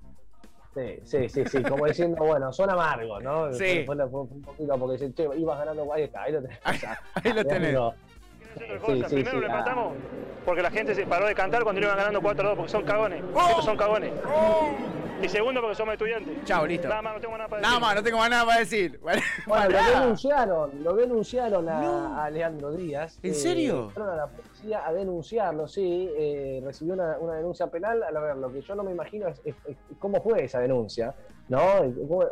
Sí, 0.74 1.00
sí, 1.04 1.30
sí, 1.30 1.44
sí, 1.50 1.64
como 1.64 1.86
diciendo, 1.88 2.24
bueno, 2.24 2.54
son 2.54 2.70
amargos, 2.70 3.24
¿no? 3.24 3.52
Sí. 3.54 3.84
Fue, 3.86 3.96
fue- 3.96 4.10
fue 4.10 4.22
un 4.22 4.42
poquito 4.44 4.78
porque 4.78 4.94
dicen, 4.94 5.14
che, 5.16 5.28
ibas 5.38 5.58
ganando, 5.58 5.92
ahí 5.92 6.04
está, 6.04 6.24
ahí 6.24 6.34
lo 6.34 6.42
tenés. 6.44 6.60
Ahí- 6.64 6.80
ahí 7.16 7.34
lo 7.34 7.46
tenés. 7.46 7.76
Otra 7.78 7.96
Sí, 8.58 8.64
cosa, 8.80 9.10
sí, 9.10 9.16
Primero 9.16 9.40
sí, 9.40 9.46
lo 9.48 9.54
ah. 9.54 9.92
porque 10.46 10.62
la 10.64 10.72
gente 10.72 10.96
se 10.96 11.06
paró 11.06 11.28
de 11.28 11.36
cantar 11.36 11.64
cuando 11.64 11.80
iban 11.82 11.96
ganando 11.98 12.22
4-2 12.22 12.56
porque 12.56 12.72
son 12.72 12.84
cagones. 12.84 13.24
Estos 13.50 13.66
son 13.66 13.78
cagones. 13.78 14.12
Y 15.22 15.28
segundo 15.30 15.62
porque 15.62 15.76
somos 15.76 15.94
estudiantes. 15.94 16.44
Chao, 16.46 16.66
listo. 16.68 16.88
Nada 16.88 17.02
más, 17.02 17.16
no 17.16 17.20
tengo 17.22 17.38
nada 17.38 17.50
para 17.50 17.62
Nada 17.62 17.74
decir. 17.74 17.82
más, 17.88 17.96
no 17.96 18.04
tengo 18.04 18.18
más 18.20 18.30
nada 18.30 18.46
para 18.46 18.60
decir. 18.60 19.00
Bueno, 19.48 19.70
lo 19.70 20.00
denunciaron, 20.00 20.84
lo 20.84 20.96
denunciaron 20.96 21.70
a, 21.70 21.82
No. 21.82 22.22
a 22.22 22.30
Leandro 22.30 22.72
Díaz. 22.72 23.18
¿En 23.24 23.32
Eh, 23.32 23.34
serio? 23.34 23.90
Fueron 23.94 24.14
a 24.14 24.16
la 24.16 24.28
policía 24.28 24.88
a 24.88 24.94
denunciarlo, 24.94 25.68
sí. 25.68 26.10
eh, 26.18 26.62
recibió 26.64 26.94
una, 26.94 27.18
una 27.20 27.34
denuncia 27.36 27.68
penal. 27.68 28.04
A 28.04 28.12
ver, 28.20 28.38
lo 28.38 28.52
que 28.54 28.62
yo 28.62 28.76
no 28.76 28.84
me 28.84 28.92
imagino 28.92 29.28
es, 29.28 29.42
es- 29.44 29.56
es 29.68 29.78
cómo 29.98 30.22
fue 30.22 30.44
esa 30.44 30.60
denuncia, 30.60 31.16
¿no? 31.50 31.62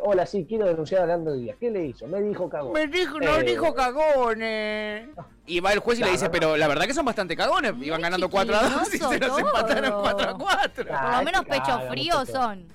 Hola, 0.02 0.24
sí, 0.26 0.46
quiero 0.48 0.66
denunciar 0.66 1.02
a 1.02 1.06
Leandro 1.06 1.32
Díaz. 1.34 1.56
¿Qué 1.58 1.70
le 1.70 1.86
hizo? 1.86 2.06
Me 2.06 2.20
dijo 2.22 2.48
cagón. 2.48 2.72
Me 2.72 2.86
dijo, 2.86 3.18
no 3.18 3.36
Eh. 3.38 3.42
dijo 3.42 3.74
cagones. 3.74 5.08
Y 5.46 5.60
va 5.60 5.72
el 5.72 5.78
juez 5.78 5.98
y 5.98 6.02
le 6.02 6.06
No, 6.08 6.12
dice, 6.12 6.24
no, 6.24 6.28
no. 6.28 6.32
pero 6.32 6.56
la 6.56 6.66
verdad 6.68 6.86
que 6.86 6.94
son 6.94 7.04
bastante 7.04 7.36
cagones. 7.36 7.74
Iban 7.80 8.00
ganando 8.02 8.28
4 8.28 8.56
a 8.56 8.62
2 8.68 8.72
y 8.94 8.98
se 8.98 9.18
los 9.20 9.38
empataron 9.38 9.90
todo. 9.90 10.02
4 10.02 10.30
a 10.30 10.34
4. 10.38 10.84
Por 10.86 10.94
lo 11.02 11.22
menos 11.22 11.42
claro, 11.42 11.46
pecho 11.48 11.72
muchacho. 11.78 11.90
frío 11.90 12.26
son. 12.26 12.68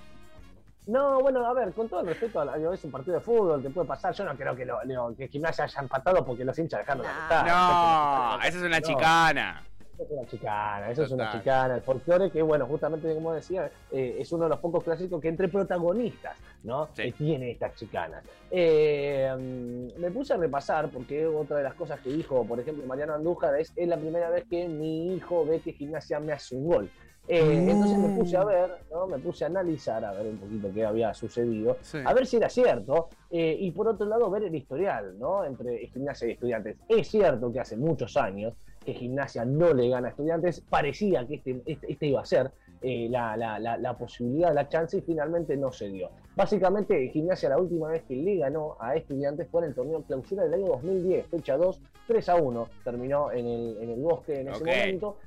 No, 0.87 1.19
bueno, 1.21 1.45
a 1.45 1.53
ver, 1.53 1.71
con 1.73 1.87
todo 1.87 1.99
el 2.01 2.07
respeto, 2.07 2.41
a 2.41 2.45
la- 2.45 2.57
digo, 2.57 2.73
es 2.73 2.83
un 2.83 2.91
partido 2.91 3.13
de 3.15 3.21
fútbol, 3.21 3.61
te 3.61 3.69
puede 3.69 3.87
pasar. 3.87 4.13
Yo 4.15 4.23
no 4.25 4.35
creo 4.35 4.55
que, 4.55 4.65
lo, 4.65 4.83
lo- 4.85 5.15
que 5.15 5.27
Gimnasia 5.27 5.65
haya 5.65 5.79
empatado 5.81 6.25
porque 6.25 6.43
los 6.43 6.57
hinchas 6.57 6.79
dejaron 6.79 7.03
de 7.03 7.07
No. 7.07 7.13
apretar. 7.13 7.47
No, 7.47 8.39
esa 8.43 8.57
es 8.57 8.63
una 8.63 8.79
No. 8.79 8.87
chicana. 8.87 9.63
Eso 10.01 10.13
es 10.13 10.17
una 10.19 10.27
chicana, 10.27 10.91
eso 10.91 11.03
es 11.03 11.11
una 11.11 11.31
chicana. 11.31 11.75
El 11.75 11.81
folclore, 11.81 12.31
que 12.31 12.41
bueno, 12.41 12.65
justamente 12.65 13.13
como 13.13 13.33
decía, 13.33 13.69
eh, 13.91 14.15
es 14.19 14.31
uno 14.31 14.45
de 14.45 14.49
los 14.49 14.59
pocos 14.59 14.83
clásicos 14.83 15.21
que 15.21 15.27
entre 15.27 15.47
protagonistas, 15.47 16.35
¿no? 16.63 16.87
Sí. 16.93 17.03
Que 17.03 17.11
tiene 17.11 17.51
estas 17.51 17.75
chicanas. 17.75 18.23
Eh, 18.49 19.31
mm, 19.37 19.99
me 20.01 20.09
puse 20.11 20.33
a 20.33 20.37
repasar, 20.37 20.89
porque 20.89 21.25
otra 21.27 21.57
de 21.57 21.63
las 21.63 21.75
cosas 21.75 21.99
que 21.99 22.09
dijo, 22.09 22.43
por 22.45 22.59
ejemplo, 22.59 22.83
Mariano 22.87 23.13
Andújar, 23.13 23.59
es, 23.59 23.71
es 23.75 23.87
la 23.87 23.97
primera 23.97 24.29
vez 24.31 24.45
que 24.49 24.67
mi 24.67 25.13
hijo 25.13 25.45
ve 25.45 25.59
que 25.59 25.73
gimnasia 25.73 26.19
me 26.19 26.33
hace 26.33 26.55
un 26.55 26.67
gol. 26.67 26.89
Eh, 27.27 27.43
Mm. 27.43 27.69
Entonces 27.69 27.97
me 27.99 28.17
puse 28.17 28.35
a 28.35 28.43
ver, 28.43 28.71
¿no? 28.91 29.05
Me 29.05 29.19
puse 29.19 29.43
a 29.43 29.47
analizar, 29.47 30.03
a 30.03 30.11
ver 30.13 30.25
un 30.25 30.37
poquito 30.37 30.71
qué 30.73 30.83
había 30.83 31.13
sucedido, 31.13 31.77
Sí. 31.81 31.99
a 32.03 32.11
ver 32.15 32.25
si 32.25 32.37
era 32.37 32.49
cierto, 32.49 33.09
eh, 33.29 33.55
y 33.59 33.69
por 33.69 33.87
otro 33.87 34.07
lado 34.07 34.27
ver 34.31 34.43
el 34.43 34.55
historial, 34.55 35.19
¿no? 35.19 35.45
Entre 35.45 35.85
gimnasia 35.89 36.27
y 36.27 36.31
estudiantes. 36.31 36.77
Es 36.89 37.07
cierto 37.07 37.53
que 37.53 37.59
hace 37.59 37.77
muchos 37.77 38.17
años 38.17 38.55
que 38.83 38.93
gimnasia 38.93 39.45
no 39.45 39.73
le 39.73 39.89
gana 39.89 40.07
a 40.07 40.11
estudiantes, 40.11 40.61
parecía 40.61 41.25
que 41.27 41.35
este, 41.35 41.61
este, 41.65 41.91
este 41.91 42.07
iba 42.07 42.21
a 42.21 42.25
ser 42.25 42.51
eh, 42.81 43.07
la, 43.11 43.37
la- 43.37 43.59
la- 43.59 43.77
la 43.77 43.95
posibilidad, 43.95 44.53
la 44.55 44.67
chance, 44.67 44.97
y 44.97 45.01
finalmente 45.01 45.55
no 45.55 45.71
se 45.71 45.87
dio. 45.89 46.09
Básicamente, 46.35 47.09
gimnasia 47.09 47.49
la 47.49 47.59
última 47.59 47.89
vez 47.89 48.03
que 48.07 48.15
le 48.15 48.37
ganó 48.37 48.75
a 48.79 48.95
estudiantes 48.95 49.47
fue 49.49 49.61
en 49.61 49.67
el 49.69 49.75
torneo 49.75 50.01
clausura 50.01 50.43
del 50.45 50.55
año 50.55 50.65
2010, 50.67 51.27
fecha 51.27 51.57
2, 51.57 51.79
3 52.07 52.29
a 52.29 52.35
1, 52.37 52.67
terminó 52.83 53.31
en 53.31 53.45
el, 53.45 53.77
en 53.81 53.89
el 53.91 53.99
bosque 53.99 54.39
en 54.41 54.47
ese 54.47 54.63
momento. 54.83 55.17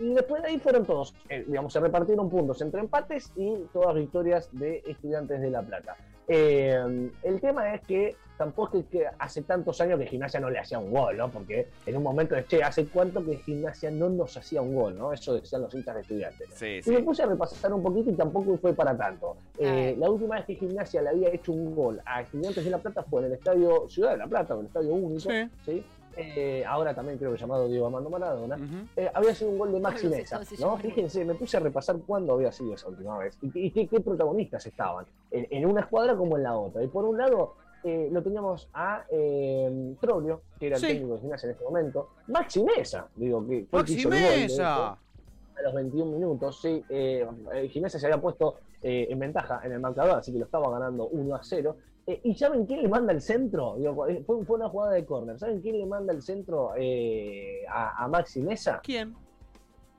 Y 0.00 0.14
después 0.14 0.42
de 0.42 0.48
ahí 0.48 0.58
fueron 0.58 0.84
todos, 0.86 1.14
eh, 1.28 1.44
digamos, 1.46 1.72
se 1.72 1.78
repartieron 1.78 2.28
puntos 2.28 2.60
entre 2.62 2.80
empates 2.80 3.30
y 3.36 3.54
todas 3.72 3.94
victorias 3.94 4.48
de 4.52 4.82
estudiantes 4.86 5.40
de 5.40 5.50
La 5.50 5.62
Plata. 5.62 5.94
Eh, 6.28 7.10
el 7.22 7.40
tema 7.40 7.74
es 7.74 7.80
que 7.82 8.16
tampoco 8.36 8.78
es 8.78 8.84
que 8.86 9.04
hace 9.18 9.42
tantos 9.42 9.80
años 9.80 9.98
que 9.98 10.06
Gimnasia 10.06 10.38
no 10.38 10.48
le 10.48 10.58
hacía 10.60 10.78
un 10.78 10.92
gol, 10.92 11.16
¿no? 11.16 11.28
Porque 11.28 11.66
en 11.86 11.96
un 11.96 12.02
momento 12.04 12.36
de, 12.36 12.46
che, 12.46 12.62
¿hace 12.62 12.86
cuánto 12.86 13.24
que 13.24 13.36
Gimnasia 13.38 13.90
no 13.90 14.08
nos 14.08 14.36
hacía 14.36 14.62
un 14.62 14.74
gol, 14.76 14.96
¿no? 14.96 15.12
Eso 15.12 15.34
decían 15.34 15.62
los 15.62 15.74
hinchas 15.74 15.94
de 15.96 16.00
estudiantes. 16.02 16.48
Sí, 16.54 16.80
Y 16.86 16.90
me 16.90 17.02
puse 17.02 17.22
a 17.24 17.26
repasar 17.26 17.72
un 17.72 17.82
poquito 17.82 18.10
y 18.10 18.14
tampoco 18.14 18.56
fue 18.58 18.72
para 18.74 18.96
tanto. 18.96 19.36
Eh, 19.58 19.96
la 19.98 20.08
última 20.08 20.36
vez 20.36 20.44
que 20.44 20.54
Gimnasia 20.54 21.02
le 21.02 21.08
había 21.08 21.30
hecho 21.30 21.50
un 21.50 21.74
gol 21.74 22.00
a 22.04 22.20
Estudiantes 22.22 22.64
de 22.64 22.70
La 22.70 22.78
Plata 22.78 23.02
fue 23.02 23.22
en 23.22 23.26
el 23.26 23.32
Estadio 23.32 23.88
Ciudad 23.88 24.12
de 24.12 24.18
La 24.18 24.26
Plata, 24.28 24.54
o 24.54 24.60
el 24.60 24.66
Estadio 24.66 24.92
Único, 24.94 25.28
Sí. 25.30 25.48
¿sí? 25.66 25.84
Eh, 26.16 26.64
ahora 26.66 26.94
también 26.94 27.18
creo 27.18 27.32
que 27.32 27.38
llamado 27.38 27.68
Diego 27.68 27.86
Armando 27.86 28.10
Maradona. 28.10 28.58
Eh, 28.96 29.10
había 29.14 29.34
sido 29.34 29.50
un 29.50 29.58
gol 29.58 29.72
de 29.72 29.80
Maxi 29.80 30.08
Mesa, 30.08 30.40
¿no? 30.60 30.76
Fíjense, 30.78 31.24
me 31.24 31.34
puse 31.34 31.56
a 31.56 31.60
repasar 31.60 31.96
cuándo 32.06 32.32
había 32.34 32.50
sido 32.52 32.74
esa 32.74 32.88
última 32.88 33.18
vez 33.18 33.38
y, 33.42 33.50
qué- 33.50 33.60
y 33.60 33.70
qué, 33.70 33.86
qué 33.86 34.00
protagonistas 34.00 34.66
estaban, 34.66 35.06
en, 35.30 35.46
en 35.50 35.66
una 35.66 35.82
escuadra 35.82 36.16
como 36.16 36.36
en 36.36 36.42
la 36.42 36.56
otra. 36.56 36.82
Y 36.82 36.88
por 36.88 37.04
un 37.04 37.18
lado 37.18 37.54
eh, 37.84 38.08
lo 38.10 38.20
teníamos 38.22 38.68
a 38.74 39.04
eh, 39.10 39.94
Troglio, 40.00 40.40
que 40.58 40.66
era 40.66 40.76
el 40.76 40.80
Sí. 40.82 40.88
técnico 40.88 41.14
de 41.14 41.20
gimnasia 41.20 41.46
en 41.46 41.52
este 41.52 41.64
momento, 41.64 42.08
Maxi 42.26 42.62
Mesa, 42.64 43.06
digo, 43.14 43.46
que 43.46 43.66
fue 43.70 43.80
Maxi 43.80 44.02
gol, 44.02 44.12
Mesa. 44.12 44.88
a 44.92 45.62
los 45.62 45.74
21 45.74 46.10
minutos, 46.12 46.60
sí, 46.60 46.82
eh, 46.88 47.26
Gimnasia 47.70 48.00
se 48.00 48.06
había 48.06 48.20
puesto 48.20 48.56
eh, 48.82 49.06
en 49.10 49.18
ventaja 49.18 49.60
en 49.64 49.72
el 49.72 49.80
marcador, 49.80 50.18
así 50.18 50.32
que 50.32 50.38
lo 50.38 50.44
estaba 50.44 50.70
ganando 50.70 51.06
1 51.08 51.34
a 51.34 51.40
0. 51.42 51.76
Eh, 52.08 52.20
¿Y 52.24 52.34
saben 52.36 52.64
quién 52.64 52.80
le 52.80 52.88
manda 52.88 53.12
el 53.12 53.20
centro? 53.20 53.74
Digo, 53.76 54.08
eh, 54.08 54.22
fue, 54.26 54.42
fue 54.46 54.56
una 54.56 54.70
jugada 54.70 54.92
de 54.92 55.04
córner. 55.04 55.38
¿Saben 55.38 55.60
quién 55.60 55.78
le 55.78 55.84
manda 55.84 56.10
el 56.14 56.22
centro 56.22 56.72
eh, 56.74 57.66
a, 57.68 58.02
a 58.02 58.08
Maxi 58.08 58.40
Mesa? 58.40 58.80
¿Quién? 58.82 59.14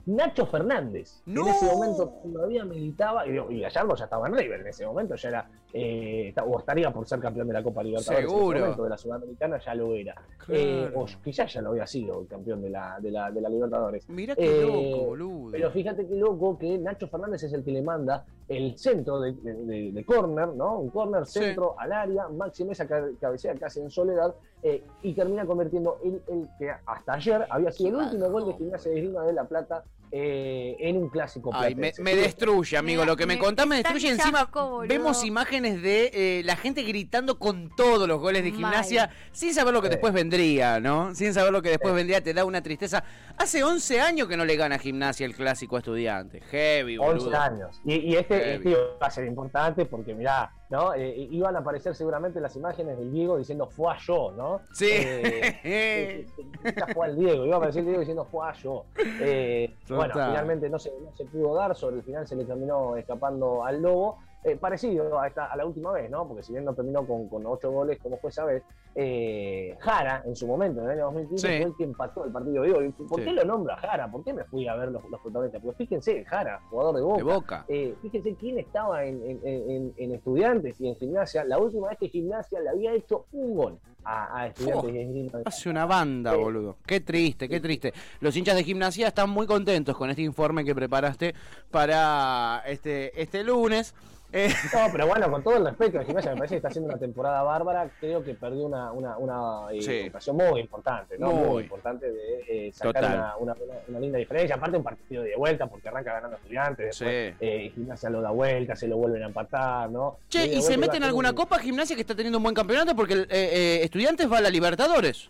Nacho 0.07 0.47
Fernández. 0.47 1.21
En 1.27 1.47
ese 1.47 1.65
momento 1.67 2.09
todavía 2.23 2.65
militaba, 2.65 3.27
y, 3.27 3.33
digo, 3.33 3.51
y 3.51 3.59
Gallardo 3.61 3.95
ya 3.95 4.05
estaba 4.05 4.27
en 4.27 4.33
River 4.33 4.61
en 4.61 4.67
ese 4.67 4.87
momento, 4.87 5.13
ya 5.13 5.29
era, 5.29 5.51
eh, 5.73 6.33
o 6.45 6.59
estaría 6.59 6.91
por 6.91 7.07
ser 7.07 7.19
campeón 7.19 7.47
de 7.47 7.53
la 7.53 7.63
Copa 7.63 7.83
Libertadores. 7.83 8.23
En 8.25 8.29
Seguro. 8.29 8.51
ese 8.57 8.59
momento 8.61 8.83
de 8.83 8.89
la 8.89 8.97
Sudamericana 8.97 9.59
ya 9.63 9.75
lo 9.75 9.93
era. 9.93 10.15
Eh, 10.47 10.91
o 10.95 11.05
quizás 11.23 11.53
ya 11.53 11.61
lo 11.61 11.69
había 11.69 11.85
sido 11.85 12.21
el 12.21 12.27
campeón 12.27 12.61
de 12.61 12.69
la, 12.71 12.99
de 12.99 13.11
la, 13.11 13.29
de 13.31 13.41
la 13.41 13.49
Libertadores. 13.49 14.09
Mirá 14.09 14.35
qué 14.35 14.61
Eh, 14.61 14.65
loco, 14.65 15.05
boludo. 15.05 15.51
Pero 15.51 15.71
fíjate 15.71 16.07
qué 16.07 16.15
loco 16.15 16.57
que 16.57 16.77
Nacho 16.77 17.07
Fernández 17.07 17.43
es 17.43 17.53
el 17.53 17.63
que 17.63 17.71
le 17.71 17.81
manda 17.81 18.25
el 18.47 18.77
centro 18.79 19.19
de, 19.19 19.33
de, 19.33 19.91
de 19.91 20.05
corner, 20.05 20.47
¿no? 20.49 20.79
Un 20.79 20.89
corner 20.89 21.25
centro 21.27 21.75
al 21.77 21.91
área, 21.91 22.27
Maxi 22.29 22.65
Mesa 22.65 22.87
cabecea 22.87 23.53
casi 23.55 23.79
en 23.79 23.91
soledad 23.91 24.33
eh, 24.63 24.83
y 25.03 25.13
termina 25.13 25.45
convirtiendo 25.45 25.99
el, 26.03 26.21
el, 26.27 26.47
que 26.57 26.71
hasta 26.85 27.13
ayer 27.13 27.45
había 27.49 27.71
sido 27.71 27.99
el 27.99 28.05
último 28.07 28.29
gol 28.31 28.47
de 28.47 28.53
Gimnasia 28.55 28.91
de 28.91 29.01
Grima 29.01 29.23
de 29.23 29.33
La 29.33 29.43
Plata 29.43 29.83
eh, 30.11 30.75
en 30.79 30.97
un 30.97 31.09
clásico. 31.09 31.51
Ay, 31.53 31.75
me, 31.75 31.93
me, 31.99 32.15
destruye, 32.15 32.77
amigo. 32.77 33.05
Lo 33.05 33.15
que 33.15 33.25
me, 33.25 33.37
contás 33.37 33.67
me 33.67 33.77
destruye. 33.77 34.09
Encima 34.09 34.49
vemos 34.87 35.23
imágenes 35.23 35.81
de 35.81 36.11
eh, 36.13 36.41
la 36.43 36.55
gente 36.55 36.83
gritando 36.83 37.37
con 37.37 37.69
todos 37.75 38.07
los 38.07 38.19
goles 38.19 38.43
de 38.43 38.51
gimnasia 38.51 39.11
sin 39.31 39.53
saber 39.53 39.73
lo 39.73 39.81
que 39.81 39.89
después 39.89 40.13
vendría, 40.13 40.79
¿no? 40.79 41.13
Sin 41.13 41.33
saber 41.33 41.51
lo 41.51 41.61
que 41.61 41.69
después 41.69 41.93
vendría, 41.93 42.21
te 42.21 42.33
da 42.33 42.45
una 42.45 42.61
tristeza. 42.61 43.03
Hace 43.37 43.63
11 43.63 44.01
años 44.01 44.27
que 44.27 44.35
no 44.35 44.45
le 44.45 44.55
gana 44.55 44.79
gimnasia 44.79 45.25
el 45.25 45.35
clásico 45.35 45.77
estudiante. 45.77 46.41
Heavy, 46.41 46.97
boludo. 46.97 47.25
11 47.25 47.37
años. 47.37 47.81
Y, 47.85 47.95
y 47.95 48.15
este, 48.15 48.55
este, 48.55 48.75
va 49.01 49.07
a 49.07 49.11
ser 49.11 49.25
importante 49.25 49.85
porque, 49.85 50.13
mirá, 50.15 50.51
¿no? 50.69 50.93
Eh, 50.93 51.27
iban 51.31 51.55
a 51.55 51.59
aparecer 51.59 51.95
seguramente 51.95 52.39
las 52.39 52.55
imágenes 52.55 52.97
del 52.97 53.11
Diego 53.11 53.37
diciendo 53.37 53.67
fue 53.67 53.91
a 53.93 53.97
yo, 53.97 54.31
¿no? 54.31 54.61
Sí. 54.71 54.89
Eh, 54.91 56.27
fue 56.93 57.07
al 57.07 57.15
Diego, 57.15 57.45
iba 57.45 57.55
a 57.55 57.57
aparecer 57.57 57.79
el 57.79 57.85
Diego 57.87 57.99
diciendo 58.01 58.25
fue 58.25 58.47
a 58.47 58.53
yo. 58.53 58.85
Eh, 58.95 59.75
bueno, 59.89 60.13
finalmente 60.13 60.69
no 60.69 60.77
se, 60.77 60.91
no 60.91 61.11
se 61.15 61.25
pudo 61.25 61.55
dar, 61.55 61.75
sobre 61.75 61.97
el 61.97 62.03
final 62.03 62.27
se 62.27 62.35
le 62.35 62.45
terminó 62.45 62.95
escapando 62.95 63.65
al 63.65 63.81
Lobo. 63.81 64.19
Eh, 64.41 64.55
parecido 64.55 65.19
a, 65.19 65.27
esta, 65.27 65.47
a 65.47 65.57
la 65.57 65.65
última 65.65 65.91
vez, 65.91 66.09
¿no? 66.09 66.25
Porque 66.25 66.43
si 66.43 66.53
bien 66.53 66.63
no 66.63 66.73
terminó 66.73 67.05
con, 67.05 67.27
con 67.27 67.45
ocho 67.45 67.71
goles 67.71 67.99
como 67.99 68.17
fue 68.19 68.29
esa 68.29 68.45
vez, 68.45 68.63
eh, 68.95 69.75
Jara 69.81 70.23
en 70.25 70.33
su 70.33 70.47
momento, 70.47 70.79
en 70.79 70.85
el 70.85 70.91
año 70.93 71.05
2015, 71.07 71.45
Sí. 71.47 71.57
fue 71.61 71.65
el 71.71 71.75
que 71.77 71.83
empató 71.83 72.23
el 72.23 72.31
partido 72.31 72.61
hoy. 72.61 72.89
¿Por 72.89 73.19
Sí. 73.19 73.25
qué 73.25 73.33
lo 73.33 73.43
nombra 73.43 73.75
Jara? 73.75 74.09
¿Por 74.09 74.23
qué 74.23 74.31
me 74.33 74.45
fui 74.45 74.65
a 74.69 74.75
ver 74.75 74.91
los, 74.91 75.03
los 75.09 75.19
protagonistas? 75.19 75.61
Porque 75.61 75.77
fíjense, 75.83 76.23
Jara, 76.23 76.61
jugador 76.69 76.95
de 76.95 77.01
Boca. 77.01 77.17
De 77.17 77.23
boca. 77.23 77.65
Eh, 77.67 77.95
fíjense 78.01 78.33
quién 78.35 78.59
estaba 78.59 79.03
en, 79.03 79.21
en- 79.29 79.41
en- 79.43 79.93
en 79.97 80.11
estudiantes 80.13 80.79
y 80.79 80.87
en 80.87 80.95
gimnasia. 80.95 81.43
La 81.43 81.57
última 81.57 81.89
vez 81.89 81.97
que 81.99 82.07
gimnasia 82.07 82.61
le 82.61 82.69
había 82.69 82.93
hecho 82.93 83.25
un 83.33 83.55
gol 83.55 83.77
a, 84.05 84.39
a 84.39 84.47
estudiantes 84.47 85.33
Oh. 85.33 85.41
Hace 85.45 85.69
una 85.69 85.85
banda, 85.85 86.33
boludo. 86.35 86.77
Qué 86.87 87.01
triste, 87.01 87.49
qué 87.49 87.59
triste. 87.59 87.93
Los 88.21 88.37
hinchas 88.37 88.55
de 88.55 88.63
gimnasia 88.63 89.09
están 89.09 89.29
muy 89.29 89.45
contentos 89.45 89.97
con 89.97 90.09
este 90.09 90.21
informe 90.21 90.63
que 90.63 90.73
preparaste 90.73 91.35
para 91.69 92.63
este, 92.65 93.21
este 93.21 93.43
lunes. 93.43 93.93
Eh, 94.31 94.49
No, 94.73 94.87
pero 94.91 95.07
bueno, 95.07 95.29
con 95.31 95.43
todo 95.43 95.57
el 95.57 95.65
respeto 95.65 95.97
de 95.99 96.05
gimnasia, 96.05 96.31
me 96.31 96.37
parece 96.37 96.53
que 96.53 96.57
está 96.57 96.67
haciendo 96.67 96.89
una 96.89 96.99
temporada 96.99 97.41
bárbara. 97.43 97.89
Creo 97.99 98.23
que 98.23 98.33
perdió 98.35 98.65
una, 98.65 98.91
una, 98.91 99.17
una 99.17 99.71
eh, 99.73 99.81
Sí. 99.81 100.07
ocasión 100.09 100.37
muy 100.37 100.59
importante, 100.61 101.17
¿no? 101.17 101.31
Muy, 101.31 101.47
Muy. 101.49 101.63
importante 101.63 102.11
de 102.11 102.67
eh, 102.67 102.71
sacar 102.73 103.35
una, 103.39 103.55
una, 103.87 103.99
linda 103.99 104.17
diferencia. 104.19 104.55
Aparte, 104.55 104.77
un 104.77 104.83
partido 104.83 105.23
de 105.23 105.35
vuelta, 105.35 105.67
porque 105.67 105.89
arranca 105.89 106.13
ganando 106.13 106.37
estudiantes. 106.37 106.85
Después, 106.99 107.33
Sí. 107.39 107.45
eh, 107.45 107.71
gimnasia 107.73 108.09
lo 108.09 108.21
da 108.21 108.29
vuelta, 108.31 108.75
se 108.75 108.87
lo 108.87 108.97
vuelven 108.97 109.23
a 109.23 109.27
empatar, 109.27 109.89
¿no? 109.89 110.17
che, 110.29 110.45
¿y 110.45 110.61
se 110.61 110.77
mete 110.77 110.97
en 110.97 111.03
alguna 111.03 111.29
un- 111.31 111.35
copa 111.35 111.57
gimnasia 111.59 111.95
que 111.95 112.01
está 112.01 112.15
teniendo 112.15 112.37
un 112.37 112.43
buen 112.43 112.55
campeonato? 112.55 112.95
Porque 112.95 113.13
el, 113.13 113.21
eh, 113.23 113.27
eh, 113.31 113.79
Estudiantes 113.83 114.31
va 114.31 114.37
a 114.37 114.41
la 114.41 114.49
Libertadores. 114.49 115.29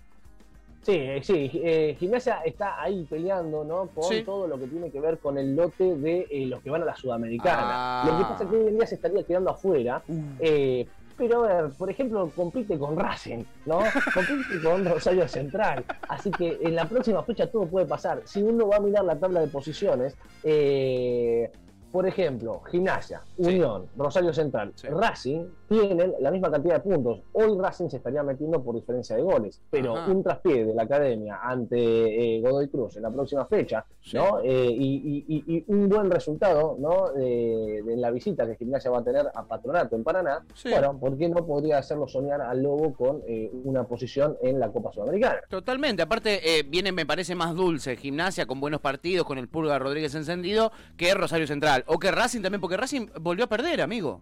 Sí, 0.81 0.93
eh, 0.95 1.19
sí, 1.21 1.51
eh, 1.61 1.95
Gimnasia 1.99 2.39
está 2.45 2.81
ahí 2.81 3.05
peleando, 3.09 3.63
¿no? 3.63 3.87
Con 3.87 4.05
Sí. 4.05 4.23
todo 4.23 4.47
lo 4.47 4.57
que 4.57 4.67
tiene 4.67 4.89
que 4.89 4.99
ver 4.99 5.19
con 5.19 5.37
el 5.37 5.55
lote 5.55 5.95
de 5.95 6.25
eh, 6.31 6.45
los 6.47 6.61
que 6.61 6.69
van 6.69 6.81
a 6.83 6.85
la 6.85 6.95
Sudamericana. 6.95 8.01
Ah. 8.01 8.03
Lo 8.09 8.17
que 8.17 8.23
pasa 8.23 8.43
es 8.45 8.49
que 8.49 8.55
hoy 8.55 8.67
en 8.67 8.77
día 8.77 8.87
se 8.87 8.95
estaría 8.95 9.23
quedando 9.23 9.51
afuera. 9.51 10.01
eh, 10.39 10.87
pero 11.17 11.43
a 11.43 11.47
ver, 11.63 11.71
por 11.77 11.89
ejemplo, 11.91 12.31
compite 12.33 12.79
con 12.79 12.95
Racing, 12.97 13.43
¿no? 13.65 13.79
Compite 14.13 14.61
con 14.63 14.85
Rosario 14.85 15.27
Central. 15.27 15.83
Así 16.07 16.31
que 16.31 16.59
en 16.61 16.73
la 16.75 16.85
próxima 16.85 17.21
fecha 17.23 17.45
todo 17.51 17.65
puede 17.67 17.85
pasar. 17.85 18.21
Si 18.23 18.41
uno 18.41 18.69
va 18.69 18.77
a 18.77 18.79
mirar 18.79 19.03
la 19.03 19.19
tabla 19.19 19.41
de 19.41 19.47
posiciones, 19.47 20.15
eh, 20.45 21.51
por 21.91 22.07
ejemplo, 22.07 22.61
Gimnasia, 22.69 23.21
Sí. 23.39 23.47
Unión, 23.47 23.87
Rosario 23.97 24.33
Central, 24.33 24.71
Sí. 24.75 24.87
Racing 24.87 25.45
tienen 25.67 26.13
la 26.19 26.31
misma 26.31 26.51
cantidad 26.51 26.75
de 26.75 26.79
puntos. 26.81 27.21
Hoy 27.33 27.57
Racing 27.59 27.89
se 27.89 27.97
estaría 27.97 28.23
metiendo 28.23 28.61
por 28.63 28.75
diferencia 28.75 29.15
de 29.15 29.21
goles, 29.21 29.61
pero 29.69 29.95
Ajá. 29.97 30.11
un 30.11 30.23
traspié 30.23 30.65
de 30.65 30.73
la 30.73 30.83
academia 30.83 31.39
ante 31.41 31.77
eh, 32.37 32.41
Godoy 32.41 32.67
Cruz 32.69 32.95
en 32.97 33.03
la 33.03 33.11
próxima 33.11 33.45
fecha, 33.45 33.85
Sí. 34.01 34.17
¿no? 34.17 34.39
Eh, 34.43 34.67
y, 34.71 35.25
y- 35.27 35.43
y- 35.47 35.57
y 35.57 35.63
un 35.67 35.89
buen 35.89 36.09
resultado, 36.11 36.75
¿no? 36.79 37.09
De, 37.11 37.81
de 37.85 37.95
la 37.97 38.11
visita 38.11 38.45
que 38.47 38.55
Gimnasia 38.55 38.89
va 38.91 38.99
a 38.99 39.03
tener 39.03 39.27
a 39.33 39.43
Patronato 39.45 39.95
en 39.95 40.03
Paraná. 40.03 40.43
Bueno, 40.63 40.97
¿por 40.99 41.17
qué 41.17 41.29
no 41.29 41.45
podría 41.45 41.77
hacerlo 41.79 42.07
soñar 42.07 42.41
al 42.41 42.61
Lobo 42.63 42.93
con 42.93 43.21
eh, 43.27 43.51
una 43.63 43.83
posición 43.83 44.37
en 44.41 44.59
la 44.59 44.69
Copa 44.71 44.91
Sudamericana? 44.91 45.39
Totalmente, 45.49 46.01
aparte 46.03 46.39
viene, 46.67 46.91
me 46.91 47.05
parece 47.05 47.35
más 47.35 47.55
dulce 47.55 47.95
gimnasia 47.95 48.45
con 48.45 48.59
buenos 48.59 48.81
partidos, 48.81 49.25
con 49.25 49.37
el 49.37 49.47
Pulga 49.47 49.77
Rodríguez 49.79 50.13
encendido, 50.15 50.71
que 50.97 51.13
Rosario 51.13 51.47
Central. 51.47 51.78
O 51.87 51.99
que 51.99 52.11
Racing 52.11 52.41
también, 52.41 52.61
porque 52.61 52.77
Racing 52.77 53.07
volvió 53.19 53.45
a 53.45 53.49
perder, 53.49 53.81
amigo. 53.81 54.21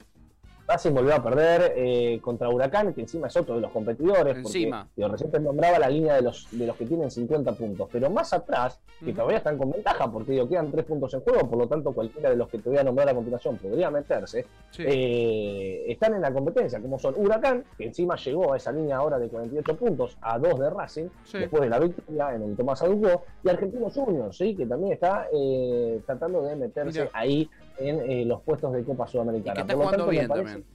Racing 0.68 0.92
volvió 0.92 1.16
a 1.16 1.24
perder 1.24 1.74
eh, 1.78 2.20
contra 2.22 2.50
Huracán, 2.50 2.94
que 2.94 3.02
encima 3.02 3.28
es 3.28 3.38
otro 3.38 3.56
de 3.56 3.62
los 3.62 3.72
competidores. 3.72 4.34
porque, 4.42 4.58
Encima. 4.60 4.88
digo, 4.96 5.08
recién 5.10 5.32
te 5.32 5.40
nombraba 5.40 5.80
la 5.80 5.90
línea 5.90 6.16
de 6.16 6.24
los, 6.24 6.48
de 6.52 6.68
los 6.68 6.76
que 6.76 6.86
tienen 6.86 7.10
50 7.10 7.54
puntos, 7.54 7.88
pero 7.92 8.10
más 8.10 8.34
atrás, 8.34 8.80
que 9.04 9.14
todavía 9.14 9.38
están 9.38 9.58
con 9.58 9.72
ventaja, 9.72 10.12
porque 10.12 10.34
digo, 10.34 10.50
quedan 10.50 10.70
3 10.72 10.86
puntos 10.86 11.14
en 11.14 11.22
juego, 11.22 11.48
por 11.50 11.58
lo 11.60 11.68
tanto 11.68 11.94
cualquiera 11.94 12.32
de 12.32 12.36
los 12.36 12.50
que 12.50 12.58
te 12.60 12.70
voy 12.70 12.78
a 12.80 12.84
nombrar 12.84 13.08
a 13.08 13.14
continuación 13.14 13.58
podría 13.58 13.90
meterse, 13.90 14.46
Sí. 14.72 14.84
eh, 14.86 15.86
están 15.88 16.16
en 16.16 16.22
la 16.22 16.34
competencia, 16.34 16.82
como 16.82 17.00
son 17.00 17.14
Huracán, 17.18 17.64
que 17.78 17.86
encima 17.86 18.16
llegó 18.18 18.54
a 18.54 18.58
esa 18.58 18.72
línea 18.72 18.98
ahora 18.98 19.18
de 19.20 19.30
48 19.30 19.76
puntos, 19.78 20.18
a 20.22 20.38
2 20.38 20.60
de 20.60 20.70
Racing, 20.70 21.08
Sí. 21.24 21.38
después 21.38 21.62
de 21.64 21.70
la 21.70 21.80
victoria 21.80 22.36
en 22.36 22.44
el 22.44 22.56
Tomás 22.58 22.82
Aducó, 22.82 23.24
y 23.44 23.50
Argentinos 23.50 23.94
Juniors, 23.94 24.36
¿sí? 24.38 24.54
que 24.56 24.66
también 24.66 24.94
está 24.94 25.28
eh, 25.34 26.02
tratando 26.06 26.42
de 26.42 26.56
meterse 26.58 27.10
ahí 27.14 27.50
en 27.80 28.00
eh, 28.10 28.26
los 28.26 28.42
puestos 28.42 28.74
de 28.74 28.84
Copa 28.84 29.06
Y 29.08 29.12
Sudamericana. 29.12 29.56
que 29.56 29.62
está 29.62 29.74
jugando 29.74 29.98
tanto, 29.98 30.12
bien 30.12 30.28
parece- 30.28 30.46
también. 30.46 30.66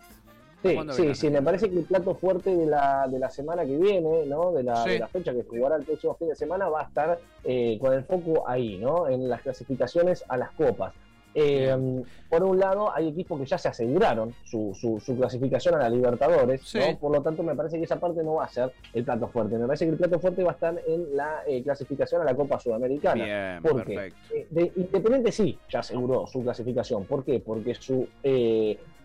Sí, 0.62 0.68
sí, 0.94 1.02
bien 1.02 1.14
sí, 1.16 1.30
me 1.30 1.42
parece 1.42 1.68
que 1.68 1.78
el 1.80 1.84
plato 1.84 2.14
fuerte 2.14 2.54
de 2.54 2.66
la, 2.66 3.08
de 3.08 3.18
la 3.18 3.28
semana 3.30 3.64
que 3.64 3.76
viene, 3.76 4.26
¿no? 4.26 4.52
De 4.52 4.62
la, 4.62 4.76
Sí. 4.84 4.90
de 4.90 4.98
la 5.00 5.08
fecha 5.08 5.32
que 5.32 5.42
jugará 5.42 5.74
el 5.74 5.82
próximo 5.82 6.14
fin 6.14 6.28
de 6.28 6.36
semana, 6.36 6.68
va 6.68 6.82
a 6.82 6.84
estar 6.84 7.18
eh, 7.42 7.78
con 7.80 7.92
el 7.92 8.04
foco 8.04 8.44
ahí, 8.48 8.78
¿no? 8.78 9.08
En 9.08 9.28
las 9.28 9.42
clasificaciones 9.42 10.24
a 10.28 10.36
las 10.36 10.52
copas. 10.52 10.94
Eh, 11.34 12.02
por 12.28 12.42
un 12.42 12.58
lado, 12.58 12.94
hay 12.94 13.08
equipos 13.08 13.38
que 13.40 13.46
ya 13.46 13.56
se 13.58 13.68
aseguraron 13.68 14.34
su, 14.44 14.74
su- 14.74 15.00
su 15.00 15.16
clasificación 15.16 15.74
a 15.74 15.78
la 15.78 15.88
Libertadores, 15.90 16.60
Sí. 16.62 16.78
¿no? 16.78 16.98
Por 16.98 17.12
lo 17.12 17.22
tanto, 17.22 17.42
me 17.42 17.54
parece 17.54 17.78
que 17.78 17.84
esa 17.84 17.98
parte 18.00 18.22
no 18.22 18.34
va 18.34 18.44
a 18.44 18.48
ser 18.48 18.72
el 18.92 19.04
plato 19.04 19.28
fuerte. 19.28 19.56
Me 19.58 19.66
parece 19.66 19.84
que 19.86 19.92
el 19.92 19.96
plato 19.96 20.18
fuerte 20.18 20.42
va 20.44 20.50
a 20.50 20.54
estar 20.54 20.80
en 20.86 21.16
la 21.16 21.42
eh, 21.46 21.62
clasificación 21.62 22.20
a 22.22 22.24
la 22.24 22.34
Copa 22.34 22.58
Sudamericana. 22.60 23.24
Bien, 23.24 23.62
¿Por 23.62 23.84
qué? 23.84 23.94
perfecto. 23.94 24.18
Eh, 24.34 24.46
de 24.50 24.72
Independiente 24.76 25.32
sí, 25.32 25.58
ya 25.70 25.80
aseguró 25.80 26.26
su 26.26 26.42
clasificación. 26.42 27.04
¿Por 27.04 27.24
qué? 27.24 27.40
Porque 27.40 27.74
su 27.74 28.06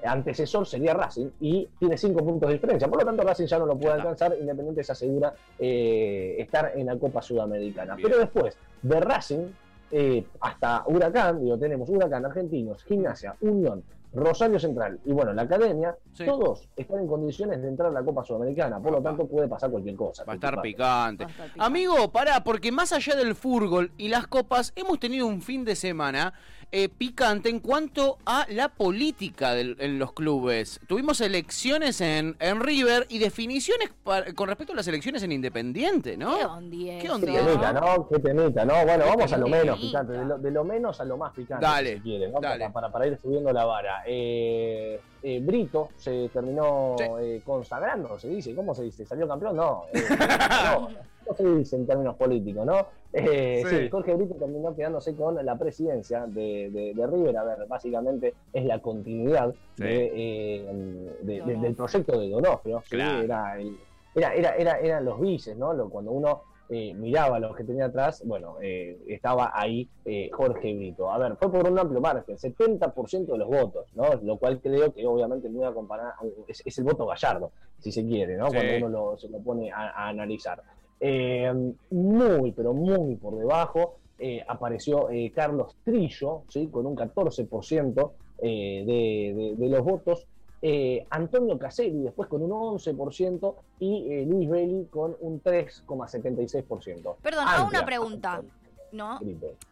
antecesor 0.03 0.67
sería 0.67 0.93
Racing 0.93 1.29
y 1.39 1.67
tiene 1.79 1.97
cinco 1.97 2.23
puntos 2.23 2.47
de 2.49 2.53
diferencia. 2.55 2.87
Por 2.87 2.99
lo 2.99 3.05
tanto, 3.05 3.23
Racing 3.23 3.45
ya 3.45 3.59
no 3.59 3.65
lo 3.65 3.75
puede 3.77 3.91
está. 3.97 4.01
alcanzar. 4.09 4.35
Independiente 4.39 4.83
se 4.83 4.91
asegura 4.91 5.33
estar 5.59 6.71
en 6.75 6.85
la 6.85 6.97
Copa 6.97 7.21
Sudamericana. 7.21 7.95
Bien. 7.95 8.07
Pero 8.09 8.19
después, 8.21 8.57
de 8.81 8.99
Racing 8.99 9.47
eh, 9.91 10.25
hasta 10.41 10.83
Huracán, 10.87 11.41
digo, 11.41 11.57
tenemos 11.57 11.89
Huracán, 11.89 12.25
Argentinos, 12.25 12.83
Gimnasia, 12.83 13.35
Unión, 13.41 13.83
Rosario 14.13 14.59
Central 14.59 14.99
y 15.05 15.11
bueno, 15.11 15.33
la 15.33 15.43
Academia, 15.43 15.95
Sí. 16.13 16.25
todos 16.25 16.67
están 16.75 16.99
en 17.01 17.07
condiciones 17.07 17.61
de 17.61 17.67
entrar 17.67 17.89
a 17.89 17.91
la 17.93 18.03
Copa 18.03 18.23
Sudamericana. 18.23 18.79
Por 18.79 18.93
lo 18.93 19.01
tanto, 19.01 19.27
puede 19.27 19.47
pasar 19.47 19.69
cualquier 19.69 19.95
cosa. 19.95 20.23
Va 20.23 20.33
a 20.33 20.35
estar 20.35 20.61
picante. 20.61 21.23
Va 21.25 21.29
a 21.29 21.31
estar 21.31 21.45
picante. 21.47 21.63
Amigo, 21.65 22.11
pará, 22.11 22.43
porque 22.43 22.71
más 22.71 22.93
allá 22.93 23.15
del 23.15 23.35
fútbol 23.35 23.91
y 23.97 24.07
las 24.07 24.25
copas, 24.27 24.71
hemos 24.75 24.99
tenido 24.99 25.27
un 25.27 25.41
fin 25.41 25.63
de 25.65 25.75
semana 25.75 26.33
eh, 26.71 26.89
picante 26.89 27.49
en 27.49 27.59
cuanto 27.59 28.17
a 28.25 28.45
la 28.49 28.69
política 28.69 29.53
del- 29.53 29.77
en 29.79 29.99
los 29.99 30.11
clubes. 30.13 30.79
Tuvimos 30.87 31.21
elecciones 31.21 32.01
en, 32.01 32.35
en 32.39 32.59
River 32.59 33.05
y 33.09 33.19
definiciones 33.19 33.89
pa- 34.03 34.25
con 34.35 34.49
respecto 34.49 34.73
a 34.73 34.75
las 34.75 34.87
elecciones 34.87 35.23
en 35.23 35.31
Independiente, 35.31 36.17
¿no? 36.17 36.37
¿Qué 36.37 36.45
ondi 36.45 36.85
¿Qué 37.01 37.07
temita, 37.09 37.73
¿no? 37.73 38.07
Qué 38.09 38.19
temita, 38.19 38.65
¿no? 38.65 38.83
Bueno, 38.85 39.05
vamos 39.05 39.31
a 39.31 39.37
lo 39.37 39.47
menos 39.47 39.79
picante, 39.79 40.13
de 40.13 40.25
lo, 40.25 40.37
de 40.37 40.51
lo 40.51 40.63
menos 40.65 40.99
a 40.99 41.05
lo 41.05 41.15
más 41.17 41.33
picante, 41.33 41.65
Dale, 41.65 41.89
si 41.91 41.95
se 41.97 42.03
quiere, 42.03 42.29
¿no? 42.29 42.39
dale. 42.41 42.59
Para, 42.65 42.73
para, 42.73 42.91
para 42.91 43.07
ir 43.07 43.17
subiendo 43.21 43.51
la 43.53 43.63
vara. 43.65 44.03
Eh, 44.05 44.99
eh, 45.23 45.39
Brito 45.41 45.89
se 45.97 46.29
terminó 46.33 46.95
Sí. 46.97 47.03
eh, 47.21 47.41
consagrando, 47.45 48.19
se 48.19 48.27
dice, 48.29 48.53
¿cómo 48.53 48.75
se 48.75 48.83
dice? 48.83 49.05
¿Salió 49.05 49.27
campeón? 49.27 49.55
No, 49.55 49.85
eh, 49.93 50.03
no, 50.73 50.89
no 51.27 51.35
se 51.35 51.43
dice 51.55 51.75
en 51.75 51.85
términos 51.87 52.15
políticos, 52.15 52.65
¿no? 52.65 52.87
Eh, 53.13 53.63
Sí. 53.67 53.75
sí. 53.77 53.89
Jorge 53.89 54.13
Brito 54.15 54.35
terminó 54.35 54.75
quedándose 54.75 55.15
con 55.15 55.43
la 55.43 55.57
presidencia 55.57 56.25
de, 56.27 56.69
de- 56.71 56.93
de 56.93 57.07
River, 57.07 57.37
a 57.37 57.43
ver, 57.43 57.65
básicamente 57.67 58.33
es 58.53 58.65
la 58.65 58.79
continuidad 58.79 59.53
Sí. 59.75 59.83
de, 59.83 60.11
eh, 60.13 60.65
de- 61.21 61.33
de- 61.33 61.37
Donofrio. 61.39 61.61
del 61.61 61.75
proyecto 61.75 62.19
de 62.19 62.29
Donofrio, 62.29 62.81
¿sí? 62.85 62.89
Claro. 62.95 63.21
era, 63.23 63.59
el- 63.59 63.77
era, 64.15 64.33
era, 64.35 64.55
era, 64.55 64.79
eran 64.79 65.05
los 65.05 65.19
vices, 65.19 65.57
¿no? 65.57 65.73
Lo- 65.73 65.89
cuando 65.89 66.11
uno 66.11 66.41
eh, 66.69 66.93
miraba 66.93 67.39
lo 67.39 67.55
que 67.55 67.63
tenía 67.63 67.85
atrás, 67.85 68.21
bueno, 68.25 68.57
eh, 68.61 68.99
estaba 69.07 69.51
ahí 69.53 69.87
eh, 70.03 70.29
Jorge 70.33 70.73
Brito. 70.75 71.09
A 71.09 71.17
ver, 71.17 71.37
fue 71.37 71.49
por 71.49 71.65
un 71.71 71.79
amplio 71.79 72.01
margen, 72.01 72.37
70% 72.37 73.31
de 73.31 73.37
los 73.37 73.47
votos, 73.47 73.85
¿no? 73.95 74.03
Lo 74.21 74.35
cual 74.37 74.59
creo 74.59 74.93
que 74.93 75.07
obviamente 75.07 75.47
muy 75.47 75.63
a 75.63 75.71
comparar, 75.71 76.11
es, 76.45 76.61
es 76.65 76.77
el 76.77 76.83
voto 76.83 77.05
gallardo, 77.05 77.51
si 77.79 77.89
se 77.93 78.05
quiere, 78.05 78.35
¿no? 78.35 78.49
Sí. 78.49 78.57
Cuando 78.57 78.75
uno 78.85 78.89
lo, 78.89 79.17
se 79.17 79.29
lo 79.29 79.39
pone 79.39 79.71
a, 79.71 79.91
a 79.91 80.09
analizar. 80.09 80.61
Eh, 80.99 81.73
muy, 81.91 82.51
pero 82.53 82.73
muy 82.73 83.15
por 83.17 83.37
debajo 83.37 83.97
eh, 84.17 84.43
apareció 84.47 85.09
eh, 85.11 85.31
Carlos 85.33 85.75
Trillo, 85.83 86.43
¿sí? 86.49 86.67
con 86.67 86.87
un 86.87 86.95
14% 86.95 88.11
de, 88.41 89.55
de, 89.57 89.69
los 89.69 89.83
votos. 89.83 90.27
Antonio 91.09 91.57
Caselli 91.57 92.03
después 92.03 92.27
con 92.27 92.41
un 92.41 92.51
11% 92.51 93.55
y 93.79 94.25
Luis 94.25 94.49
Belli 94.49 94.85
con 94.85 95.15
un 95.21 95.41
3,76%. 95.41 97.15
Perdón, 97.21 97.47
hago 97.47 97.67
una 97.67 97.85
pregunta, 97.85 98.41
¿no? 98.91 99.19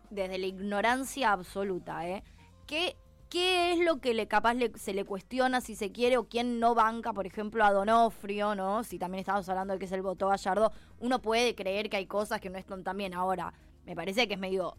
Desde 0.10 0.38
la 0.38 0.46
ignorancia 0.46 1.32
absoluta, 1.32 2.08
¿eh? 2.08 2.24
¿Qué 2.66 2.96
¿Qué 3.30 3.74
es 3.74 3.80
lo 3.80 4.00
que 4.00 4.14
le 4.14 4.28
capaz 4.28 4.56
se 4.76 4.94
le 4.94 5.04
cuestiona 5.04 5.62
si 5.62 5.76
se 5.76 5.92
quiere 5.92 6.18
o 6.18 6.28
quién 6.28 6.60
no 6.60 6.76
banca, 6.76 7.12
por 7.14 7.26
ejemplo, 7.26 7.66
a 7.66 7.72
Donofrio, 7.72 8.56
¿no? 8.56 8.84
Si 8.84 9.00
también 9.00 9.20
estamos 9.20 9.48
hablando 9.50 9.74
de 9.74 9.80
que 9.80 9.86
es 9.86 9.92
el 9.92 10.02
voto 10.02 10.28
Gallardo, 10.28 10.72
uno 11.00 11.22
puede 11.22 11.56
creer 11.56 11.90
que 11.90 11.98
hay 11.98 12.06
cosas 12.06 12.40
que 12.40 12.50
no 12.50 12.58
están 12.58 12.84
tan 12.84 12.98
bien. 12.98 13.14
Ahora, 13.14 13.54
me 13.86 13.96
parece 13.96 14.28
que 14.28 14.36
es 14.36 14.40
medio 14.40 14.78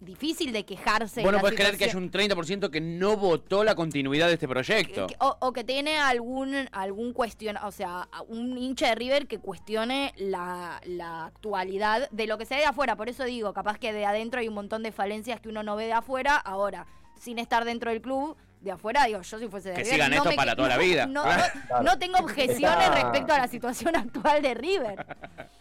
difícil 0.00 0.52
de 0.52 0.64
quejarse. 0.64 1.22
Bueno, 1.22 1.40
puedes 1.40 1.58
creer 1.58 1.76
que 1.76 1.84
hay 1.84 1.94
un 1.94 2.10
30% 2.10 2.70
que 2.70 2.80
no 2.80 3.16
votó 3.16 3.64
la 3.64 3.74
continuidad 3.74 4.28
de 4.28 4.34
este 4.34 4.48
proyecto. 4.48 5.06
o, 5.18 5.52
que 5.52 5.64
tiene 5.64 5.98
algún 5.98 6.68
algún 6.72 7.12
cuestión, 7.12 7.56
o 7.58 7.70
sea, 7.70 8.08
un 8.28 8.58
hincha 8.58 8.88
de 8.88 8.94
River 8.96 9.26
que 9.26 9.38
cuestione 9.38 10.12
la, 10.16 10.80
la, 10.84 11.26
actualidad 11.26 12.10
de 12.10 12.26
lo 12.26 12.38
que 12.38 12.44
se 12.44 12.54
ve 12.54 12.60
de 12.60 12.66
afuera. 12.66 12.96
Por 12.96 13.08
eso 13.08 13.24
digo, 13.24 13.52
capaz 13.52 13.78
que 13.78 13.92
de 13.92 14.04
adentro 14.04 14.40
hay 14.40 14.48
un 14.48 14.54
montón 14.54 14.82
de 14.82 14.92
falencias 14.92 15.40
que 15.40 15.48
uno 15.48 15.62
no 15.62 15.76
ve 15.76 15.86
de 15.86 15.92
afuera. 15.92 16.36
Ahora, 16.36 16.86
sin 17.24 17.38
estar 17.38 17.64
dentro 17.64 17.90
del 17.90 18.02
club, 18.02 18.36
de 18.60 18.70
afuera, 18.70 19.04
digo, 19.04 19.20
yo 19.20 19.38
si 19.38 19.48
fuese 19.48 19.70
de 19.70 19.76
Que 19.76 19.84
sigan 19.84 20.12
esto 20.12 20.30
para 20.36 20.54
toda 20.54 20.68
la 20.68 20.78
vida. 20.78 21.06
No, 21.82 21.98
tengo 21.98 22.18
objeciones 22.18 22.94
respecto 22.94 23.32
a 23.32 23.38
la 23.38 23.48
situación 23.48 23.96
actual 23.96 24.42
de 24.42 24.54
River. 24.54 25.06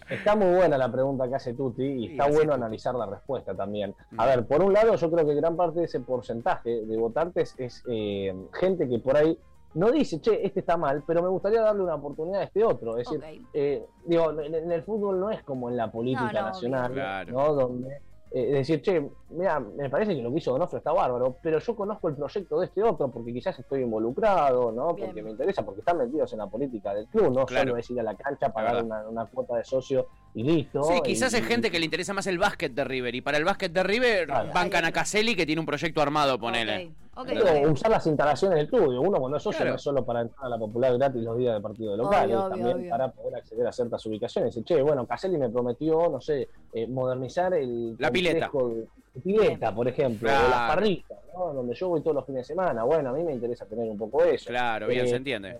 Está 0.10 0.36
muy 0.36 0.56
buena 0.56 0.78
la 0.78 0.92
pregunta 0.92 1.28
que 1.28 1.36
hace 1.36 1.54
Tuti 1.54 1.84
y 1.84 2.12
está 2.12 2.28
bueno 2.28 2.54
analizar 2.54 2.94
la 2.96 3.06
respuesta 3.06 3.56
también. 3.56 3.96
A 4.18 4.26
ver, 4.26 4.46
por 4.46 4.64
un 4.64 4.74
lado, 4.74 4.96
yo 4.96 5.12
creo 5.12 5.26
que 5.26 5.36
gran 5.36 5.56
parte 5.56 5.80
de 5.80 5.86
ese 5.86 6.02
porcentaje 6.02 6.86
de 6.86 6.98
votantes 6.98 7.56
es 7.58 7.84
eh, 7.88 8.34
gente 8.54 8.88
que 8.88 9.00
por 9.00 9.18
ahí 9.18 9.38
no 9.74 9.92
dice, 9.92 10.22
che, 10.22 10.46
este 10.46 10.60
está 10.60 10.78
mal, 10.78 11.04
pero 11.08 11.24
me 11.24 11.30
gustaría 11.30 11.62
darle 11.62 11.82
una 11.82 11.96
oportunidad 11.96 12.42
a 12.42 12.44
este 12.44 12.64
otro. 12.64 12.98
Es 12.98 13.10
decir, 13.10 13.46
eh, 13.54 13.86
digo, 14.06 14.32
en, 14.40 14.72
el 14.72 14.84
fútbol 14.84 15.20
no 15.20 15.32
es 15.32 15.42
como 15.44 15.70
en 15.70 15.78
la 15.78 15.92
política 15.92 16.42
nacional, 16.42 17.26
¿no? 17.32 17.54
Donde 17.54 18.02
eh, 18.36 18.48
decir, 18.48 18.82
che, 18.82 19.00
mira, 19.30 19.60
me 19.60 19.92
parece 19.92 20.16
que 20.16 20.22
lo 20.24 20.32
que 20.32 20.40
hizo 20.40 20.52
Donofrio 20.52 20.80
está 20.80 20.92
bárbaro, 20.92 21.38
pero 21.44 21.60
yo 21.60 21.76
conozco 21.76 22.10
el 22.10 22.16
proyecto 22.16 22.60
de 22.60 22.66
este 22.66 22.82
otro 22.82 23.12
porque 23.12 23.32
quizás 23.32 23.60
estoy 23.60 23.84
involucrado, 23.84 24.72
¿no? 24.72 24.96
Porque 24.96 25.22
me 25.22 25.30
interesa, 25.30 25.64
porque 25.64 25.82
están 25.82 26.00
metidos 26.00 26.34
en 26.34 26.40
la 26.40 26.48
política 26.48 26.96
del 26.96 27.06
club, 27.06 27.32
no 27.32 27.48
solo 27.48 27.78
es 27.78 27.88
ir 27.92 28.00
a 28.00 28.04
la 28.04 28.16
cancha, 28.16 28.52
pagar 28.52 28.84
una, 28.84 29.26
cuota 29.28 29.58
de 29.58 29.64
socio 29.64 30.08
y 30.34 30.42
listo. 30.42 30.82
Sí, 30.82 31.02
quizás 31.04 31.32
es 31.36 31.46
gente 31.46 31.70
que 31.70 31.78
le 31.78 31.86
interesa 31.86 32.16
más 32.16 32.26
el 32.26 32.40
básquet 32.40 32.74
de 32.74 32.84
River 32.84 33.14
y 33.14 33.22
para 33.22 33.38
el 33.38 33.44
básquet 33.44 33.72
de 33.72 33.84
River 33.84 34.28
bancan 34.28 34.86
a 34.86 34.92
Caselli 34.92 35.36
que 35.36 35.46
tiene 35.46 35.60
un 35.60 35.68
proyecto 35.68 36.02
armado, 36.02 36.40
ponele. 36.40 36.76
Okay, 36.76 36.96
usar 37.16 37.92
las 37.92 38.08
instalaciones 38.08 38.58
del 38.58 38.66
estudio. 38.66 39.02
Uno 39.02 39.20
cuando 39.20 39.38
es 39.38 39.44
socio 39.44 39.66
no 39.66 39.76
es 39.76 39.82
solo 39.82 40.04
para 40.04 40.22
entrar 40.22 40.46
a 40.46 40.50
la 40.50 40.58
popular 40.58 40.98
gratis 40.98 41.22
los 41.22 41.38
días 41.38 41.56
de 41.56 41.62
partido 41.62 41.96
local, 41.96 42.30
también 42.50 42.90
para 42.90 43.12
poder 43.12 43.36
acceder 43.36 43.68
a 43.68 43.72
ciertas 43.72 44.06
ubicaciones. 44.06 44.60
Che, 44.64 44.82
bueno, 44.82 45.06
Caselli 45.06 45.38
me 45.38 45.50
prometió, 45.50 46.10
no 46.10 46.20
sé, 46.22 46.50
eh, 46.74 46.88
modernizar 46.88 47.54
el 47.54 47.96
la 48.00 48.12
pileta. 48.12 48.50
De, 48.54 49.22
pileta, 49.22 49.74
por 49.74 49.88
ejemplo, 49.88 50.30
o 50.30 50.50
las 50.50 50.70
parrillas, 50.70 51.20
¿no? 51.36 51.54
donde 51.54 51.76
yo 51.76 51.90
voy 51.90 52.02
todos 52.02 52.16
los 52.16 52.26
fines 52.26 52.48
de 52.48 52.54
semana. 52.54 52.84
Bueno, 52.84 53.10
a 53.10 53.14
mí 53.14 53.24
me 53.24 53.34
interesa 53.34 53.66
tener 53.66 53.88
un 53.90 53.98
poco 53.98 54.24
eso. 54.24 54.50
Claro, 54.50 54.88
bien, 54.88 55.08
se 55.08 55.14
eh, 55.14 55.18
entiende. 55.18 55.58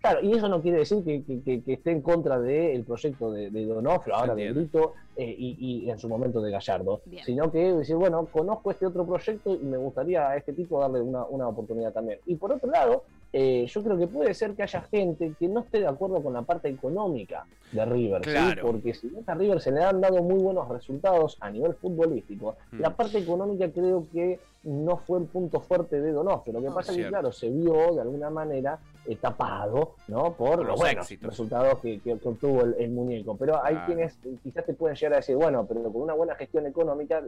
Claro, 0.00 0.20
y 0.22 0.32
eso 0.32 0.48
no 0.48 0.62
quiere 0.62 0.78
decir 0.78 1.04
que, 1.04 1.62
esté 1.66 1.90
en 1.90 2.00
contra 2.00 2.40
del 2.40 2.84
proyecto 2.84 3.30
de, 3.30 3.50
de 3.50 3.66
Donofrio, 3.66 4.14
ahora 4.14 4.34
de 4.34 4.52
Brito, 4.52 4.94
eh, 5.16 5.34
y, 5.38 5.90
en 5.90 5.98
su 5.98 6.08
momento 6.08 6.40
de 6.40 6.50
Gallardo, 6.50 7.02
sino 7.26 7.52
que 7.52 7.74
decir, 7.74 7.96
bueno, 7.96 8.24
conozco 8.26 8.70
este 8.70 8.86
otro 8.86 9.04
proyecto 9.04 9.54
y 9.54 9.64
me 9.64 9.76
gustaría 9.76 10.30
a 10.30 10.36
este 10.36 10.54
tipo 10.54 10.80
darle 10.80 11.02
una, 11.02 11.24
una 11.26 11.48
oportunidad 11.48 11.92
también. 11.92 12.20
Y 12.24 12.36
por 12.36 12.52
otro 12.52 12.70
lado, 12.70 13.04
eh, 13.32 13.66
yo 13.68 13.84
creo 13.84 13.98
que 13.98 14.06
puede 14.06 14.32
ser 14.32 14.54
que 14.54 14.62
haya 14.62 14.80
gente 14.82 15.34
que 15.38 15.46
no 15.48 15.60
esté 15.60 15.80
de 15.80 15.88
acuerdo 15.88 16.22
con 16.22 16.32
la 16.32 16.42
parte 16.42 16.68
económica 16.68 17.44
de 17.70 17.84
River, 17.84 18.22
porque 18.62 18.94
si 18.94 19.12
a 19.26 19.34
River 19.34 19.60
se 19.60 19.72
le 19.72 19.82
han 19.82 20.00
dado 20.00 20.22
muy 20.22 20.42
buenos 20.42 20.68
resultados 20.68 21.36
a 21.40 21.50
nivel 21.50 21.74
futbolístico, 21.74 22.56
mm. 22.72 22.80
la 22.80 22.96
parte 22.96 23.18
económica 23.18 23.70
creo 23.70 24.06
que 24.12 24.40
no 24.62 24.96
fue 24.96 25.18
el 25.18 25.26
punto 25.26 25.60
fuerte 25.60 26.00
de 26.00 26.12
Donofrio. 26.12 26.60
Lo 26.60 26.66
que 26.66 26.74
pasa 26.74 26.92
es 26.92 26.98
que, 26.98 27.08
claro, 27.08 27.30
se 27.30 27.50
vio 27.50 27.94
de 27.94 28.00
alguna 28.00 28.30
manera 28.30 28.78
tapado 29.20 29.96
¿no? 30.08 30.34
por, 30.34 30.64
los 30.64 30.78
buenos 30.78 31.08
resultados 31.20 31.80
que, 31.80 32.00
obtuvo 32.24 32.62
el, 32.62 32.90
muñeco. 32.90 33.36
Pero 33.36 33.62
hay 33.64 33.76
quienes 33.86 34.18
quizás 34.42 34.64
te 34.64 34.74
pueden 34.74 34.96
llegar 34.96 35.14
a 35.14 35.16
decir, 35.16 35.36
bueno, 35.36 35.66
pero 35.66 35.82
con 35.84 36.02
una 36.02 36.14
buena 36.14 36.34
gestión 36.34 36.66
económica, 36.66 37.22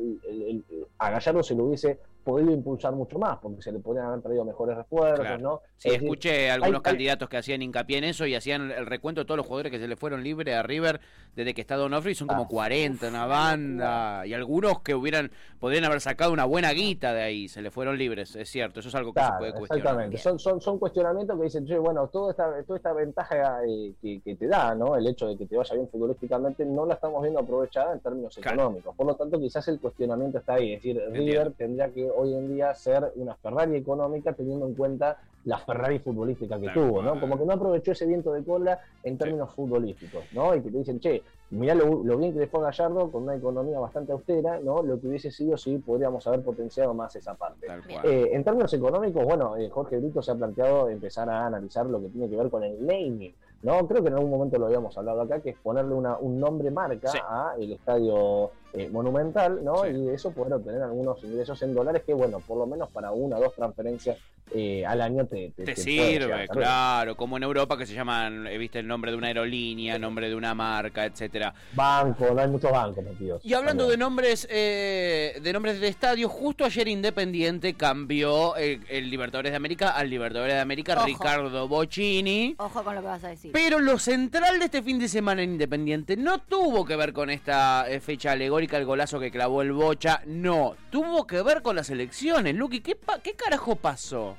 a 0.99 1.11
Gallardo 1.11 1.43
se 1.43 1.55
lo 1.55 1.65
hubiese 1.65 1.99
podido 2.25 2.53
impulsar 2.53 2.93
mucho 2.93 3.19
más, 3.19 3.39
porque 3.39 3.63
se 3.63 3.73
le 3.73 3.81
podrían 3.81 4.07
haber 4.07 4.23
traído 4.23 4.45
mejores 4.45 4.77
refuerzos, 4.77 5.41
¿no? 5.41 5.61
Sí, 5.77 5.91
escuché 5.91 6.51
algunos 6.51 6.83
candidatos 6.83 7.29
que 7.29 7.37
hacían 7.37 7.63
hincapié 7.63 7.99
en 7.99 8.05
eso 8.05 8.27
y 8.27 8.35
hacían 8.35 8.71
el 8.71 8.87
recuento 8.87 9.23
de 9.23 9.25
todos 9.25 9.39
los 9.39 9.47
jugadores 9.47 9.73
que 9.73 9.79
se 9.79 9.89
le 9.89 9.97
fueron 9.97 10.23
libres 10.23 10.55
a 10.55 10.63
River 10.63 11.01
desde 11.35 11.55
que 11.55 11.61
está 11.63 11.77
Donofrio 11.77 12.13
y 12.13 12.15
son 12.15 12.29
como 12.29 12.47
40, 12.47 13.07
ah, 13.07 13.09
una 13.09 13.27
banda, 13.27 14.27
y 14.27 14.35
algunos 14.35 14.81
que 14.81 14.95
hubieran, 14.95 15.31
podrían 15.59 15.85
haber 15.85 16.01
sacado 16.01 16.33
una 16.33 16.45
buena 16.45 16.71
guita 16.73 17.13
de 17.15 17.23
ahí, 17.23 17.49
se 17.49 17.63
le 17.63 17.71
fueron 17.71 17.97
libres, 17.97 18.37
es 18.37 18.51
cierto, 18.51 18.81
eso 18.81 18.91
es 18.91 18.95
algo 18.95 19.13
que 19.13 19.23
se 19.23 19.33
puede 19.39 19.53
cuestionar. 19.53 19.79
Exactamente, 19.79 20.19
son, 20.19 20.39
son, 20.39 20.61
son 20.61 20.79
cuestionamientos 20.79 21.39
que 21.39 21.45
dicen, 21.45 21.67
bueno, 21.83 22.07
toda 22.09 22.33
esta, 22.33 22.63
toda 22.65 22.77
esta 22.77 22.93
ventaja 22.93 23.61
eh, 23.67 23.93
que, 24.01 24.37
te 24.37 24.47
da, 24.47 24.75
¿no? 24.75 24.97
El 24.97 25.07
hecho 25.07 25.27
de 25.27 25.37
que 25.37 25.47
te 25.47 25.57
vaya 25.57 25.75
bien 25.75 25.89
futbolísticamente, 25.89 26.65
no 26.65 26.85
la 26.85 26.95
estamos 26.95 27.23
viendo 27.23 27.41
aprovechada 27.41 27.93
en 27.93 28.01
términos 28.01 28.37
económicos. 28.37 28.95
Por 28.95 29.07
lo 29.07 29.15
tanto, 29.15 29.41
quizás 29.41 29.67
el 29.69 29.81
cuestionamiento 29.81 30.39
está 30.39 30.55
ahí, 30.55 30.75
es 30.75 30.83
decir, 30.83 31.03
River 31.11 31.53
tendría 31.53 31.89
que 31.91 32.11
hoy 32.11 32.35
en 32.35 32.55
día 32.55 32.75
ser 32.75 33.13
una 33.17 33.35
Ferrari 33.37 33.77
económica 33.77 34.33
teniendo 34.33 34.67
en 34.67 34.75
cuenta 34.75 35.19
la 35.45 35.59
Ferrari 35.59 35.99
futbolística 35.99 36.59
que 36.61 36.69
tuvo, 36.71 37.03
¿no? 37.03 37.19
Como 37.19 37.37
que 37.37 37.45
no 37.45 37.53
aprovechó 37.53 37.93
ese 37.93 38.07
viento 38.07 38.33
de 38.33 38.45
cola 38.45 38.79
en 39.03 39.19
términos 39.19 39.53
futbolísticos, 39.55 40.25
¿no? 40.33 40.55
Y 40.55 40.61
que 40.61 40.71
te 40.71 40.79
dicen, 40.79 41.01
che, 41.01 41.23
mirá 41.51 41.75
lo, 41.75 42.17
bien 42.17 42.33
que 42.33 42.41
le 42.41 42.47
fue 42.47 42.61
a 42.61 42.65
Gallardo 42.65 43.11
con 43.11 43.25
una 43.25 43.35
economía 43.35 43.79
bastante 43.81 44.13
austera, 44.13 44.61
¿no? 44.61 44.83
Lo 44.83 45.01
que 45.01 45.09
hubiese 45.09 45.31
sido 45.31 45.57
si 45.57 45.79
podríamos 45.79 46.27
haber 46.27 46.43
potenciado 46.43 46.95
más 46.95 47.15
esa 47.17 47.35
parte. 47.35 47.67
Eh, 48.05 48.31
en 48.33 48.45
términos 48.45 48.73
económicos, 48.73 49.25
bueno, 49.25 49.57
eh, 49.57 49.69
Jorge 49.69 49.99
Brito 49.99 50.23
se 50.23 50.31
ha 50.31 50.35
planteado 50.35 50.89
empezar 50.89 51.29
a 51.29 51.47
analizar 51.47 51.87
lo 51.87 52.01
que 52.01 52.09
tiene 52.09 52.29
que 52.29 52.37
ver 52.37 52.49
con 52.49 52.63
el 52.63 52.85
naming, 52.87 53.35
¿no? 53.63 53.87
Creo 53.89 54.03
que 54.03 54.09
en 54.09 54.15
algún 54.15 54.31
momento 54.31 54.59
lo 54.59 54.67
habíamos 54.67 54.97
hablado 54.97 55.23
acá, 55.23 55.41
que 55.41 55.51
es 55.51 55.57
ponerle 55.59 55.95
una, 55.95 56.17
un 56.19 56.39
nombre 56.39 56.71
marca 56.71 57.11
a 57.29 57.55
el 57.59 57.73
estadio 57.73 58.53
eh, 58.75 58.89
monumental, 58.89 59.63
¿no? 59.63 59.87
Y 59.87 59.93
de 59.93 60.15
eso 60.15 60.31
poder 60.31 60.55
obtener 60.55 60.83
algunos 60.83 61.23
ingresos 61.25 61.61
en 61.63 61.75
dólares 61.75 62.03
que, 62.05 62.15
bueno, 62.15 62.41
por 62.41 62.59
lo 62.59 62.67
menos 62.67 62.91
para 62.91 63.13
una 63.13 63.37
o 63.37 63.41
dos 63.41 63.55
transferencias 63.55 64.19
eh, 64.55 64.85
al 64.85 65.01
año 65.01 65.25
te, 65.27 65.51
te, 65.51 65.75
sirve, 65.75 66.47
claro, 66.49 67.17
como 67.17 67.39
en 67.39 67.43
Europa 67.43 67.79
que 67.79 67.87
se 67.87 67.95
llaman, 67.95 68.47
eh, 68.47 68.59
viste 68.59 68.81
el 68.81 68.87
nombre 68.87 69.11
de 69.11 69.17
una 69.17 69.29
aerolínea, 69.29 69.99
nombre 69.99 70.29
de 70.29 70.35
una 70.35 70.55
marca, 70.55 71.07
etcétera. 71.07 71.55
Banco, 71.73 72.35
no 72.35 72.41
hay 72.43 72.49
muchos 72.49 72.71
bancos 72.71 73.03
metidos. 73.03 73.43
Y 73.47 73.55
hablando 73.55 73.89
de 73.89 73.97
nombres, 73.97 74.47
eh, 74.51 75.41
de 75.43 75.53
nombres 75.55 75.81
de 75.81 75.89
estadio, 75.89 76.29
justo 76.29 76.67
ayer 76.67 76.87
Independiente 76.89 77.75
cambió 77.75 78.55
el, 78.57 78.83
Libertadores 79.09 79.53
de 79.53 79.57
América 79.57 79.91
al 79.91 80.11
Libertadores 80.11 80.55
de 80.55 80.61
América 80.61 81.03
Ricardo 81.03 81.67
Bocini. 81.67 82.55
Ojo 82.59 82.85
con 82.85 82.95
lo 82.95 83.01
que 83.01 83.07
vas 83.07 83.25
a 83.25 83.29
decir. 83.29 83.53
Pero 83.53 83.79
lo 83.79 83.99
central 83.99 84.59
de 84.59 84.67
este 84.67 84.83
fin 84.83 84.99
de 84.99 85.09
semana 85.09 85.43
en 85.43 85.53
Independiente 85.53 86.15
no 86.17 86.41
tuvo 86.41 86.85
que 86.85 86.97
ver 86.97 87.15
con 87.15 87.31
esta 87.31 87.87
fecha 88.03 88.33
alegórica, 88.33 88.62
el 88.71 88.85
golazo 88.85 89.21
que 89.21 89.31
clavó 89.31 89.63
el 89.63 89.73
Bocha, 89.73 90.23
no, 90.27 90.75
tuvo 90.91 91.27
que 91.27 91.43
ver 91.43 91.63
con 91.63 91.77
las 91.77 91.91
elecciones. 91.91 92.55
Luqui, 92.55 92.81
¿qué, 92.81 92.97
qué 93.23 93.35
carajo 93.35 93.77
pasó? 93.77 94.37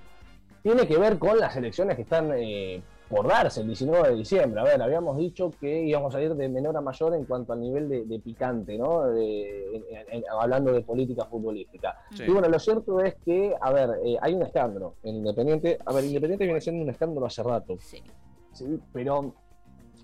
tiene 0.63 0.87
que 0.87 0.97
ver 0.97 1.19
con 1.19 1.37
las 1.37 1.55
elecciones 1.57 1.97
que 1.97 2.03
están 2.03 2.31
eh, 2.35 2.81
por 3.09 3.27
darse 3.27 3.61
el 3.61 3.67
19 3.67 4.09
de 4.09 4.15
diciembre. 4.15 4.61
A 4.61 4.63
ver, 4.63 4.81
habíamos 4.81 5.17
dicho 5.17 5.51
que 5.59 5.83
íbamos 5.83 6.15
a 6.15 6.21
ir 6.21 6.33
de 6.33 6.47
menor 6.47 6.75
a 6.77 6.81
mayor 6.81 7.13
en 7.13 7.25
cuanto 7.25 7.51
al 7.51 7.59
nivel 7.59 7.89
de, 7.89 8.19
picante, 8.19 8.77
¿no? 8.77 9.03
hablando 10.39 10.71
de 10.71 10.81
política 10.81 11.25
futbolística. 11.25 11.97
Y 12.17 12.31
bueno, 12.31 12.47
lo 12.47 12.57
cierto 12.57 13.01
es 13.01 13.15
que, 13.25 13.53
a 13.59 13.71
ver, 13.71 13.89
eh, 14.05 14.17
hay 14.21 14.33
un 14.33 14.43
escándalo 14.43 14.95
en 15.03 15.17
Independiente. 15.17 15.77
A 15.85 15.93
ver, 15.93 16.05
Independiente 16.05 16.45
viene 16.45 16.61
siendo 16.61 16.81
un 16.81 16.89
escándalo 16.89 17.25
hace 17.25 17.43
rato. 17.43 17.77
Sí. 17.79 18.01
Sí, 18.53 18.79
pero 18.93 19.33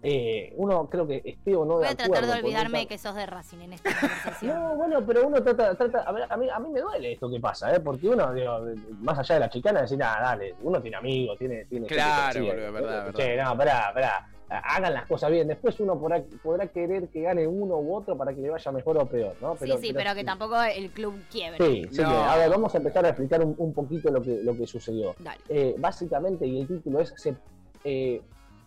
eh, 0.01 0.53
uno 0.55 0.89
creo 0.89 1.05
que 1.05 1.21
esté 1.25 1.55
o 1.55 1.65
no 1.65 1.75
Voy 1.75 1.83
de 1.83 1.89
a 1.89 1.95
tratar 1.95 2.25
de 2.25 2.31
olvidarme 2.31 2.87
que 2.87 2.97
sos 2.97 3.15
de 3.15 3.25
Racing 3.25 3.59
en 3.59 3.73
esta 3.73 3.89
conversación. 3.99 4.55
no, 4.55 4.75
bueno, 4.75 5.05
pero 5.05 5.27
uno 5.27 5.43
trata, 5.43 5.75
trata 5.75 6.01
a, 6.03 6.11
ver, 6.11 6.25
a, 6.29 6.37
mí, 6.37 6.47
a 6.49 6.59
mí 6.59 6.69
me 6.69 6.79
duele 6.79 7.13
esto 7.13 7.29
que 7.29 7.39
pasa, 7.39 7.75
¿eh? 7.75 7.79
porque 7.81 8.07
uno, 8.07 8.33
digo, 8.33 8.59
más 9.01 9.19
allá 9.19 9.35
de 9.35 9.41
la 9.41 9.49
chicana, 9.49 9.81
decir, 9.81 9.97
nada, 9.97 10.21
dale, 10.21 10.55
uno 10.61 10.81
tiene 10.81 10.97
amigos, 10.97 11.37
tiene... 11.37 11.65
tiene 11.65 11.87
claro, 11.87 12.39
boludo, 12.39 12.71
verdad, 12.71 13.05
verdad. 13.05 13.13
Che, 13.13 13.35
no, 13.35 13.57
pará, 13.57 13.91
pará, 13.93 14.29
hagan 14.49 14.93
las 14.93 15.05
cosas 15.05 15.31
bien. 15.31 15.47
Después 15.47 15.79
uno 15.79 15.99
podrá, 15.99 16.23
podrá 16.41 16.67
querer 16.67 17.09
que 17.09 17.21
gane 17.21 17.45
uno 17.45 17.77
u 17.77 17.95
otro 17.95 18.17
para 18.17 18.33
que 18.33 18.41
le 18.41 18.49
vaya 18.49 18.71
mejor 18.71 18.97
o 18.97 19.05
peor, 19.05 19.35
¿no? 19.41 19.55
Pero, 19.55 19.77
sí, 19.77 19.87
sí, 19.87 19.93
pero, 19.93 20.15
que 20.15 20.23
tampoco 20.23 20.61
el 20.61 20.91
club 20.91 21.19
quiebre. 21.29 21.57
Sí, 21.65 21.87
sí 21.91 22.01
a 22.03 22.35
ver, 22.37 22.49
vamos 22.49 22.73
a 22.73 22.77
empezar 22.77 23.05
a 23.05 23.09
explicar 23.09 23.43
un, 23.43 23.73
poquito 23.73 24.09
lo 24.11 24.21
que, 24.21 24.41
lo 24.43 24.55
que 24.55 24.65
sucedió. 24.65 25.15
Eh, 25.49 25.75
básicamente, 25.77 26.45
y 26.47 26.61
el 26.61 26.67
título 26.67 27.01
es... 27.01 27.13
Se, 27.17 27.35
eh, 27.83 28.21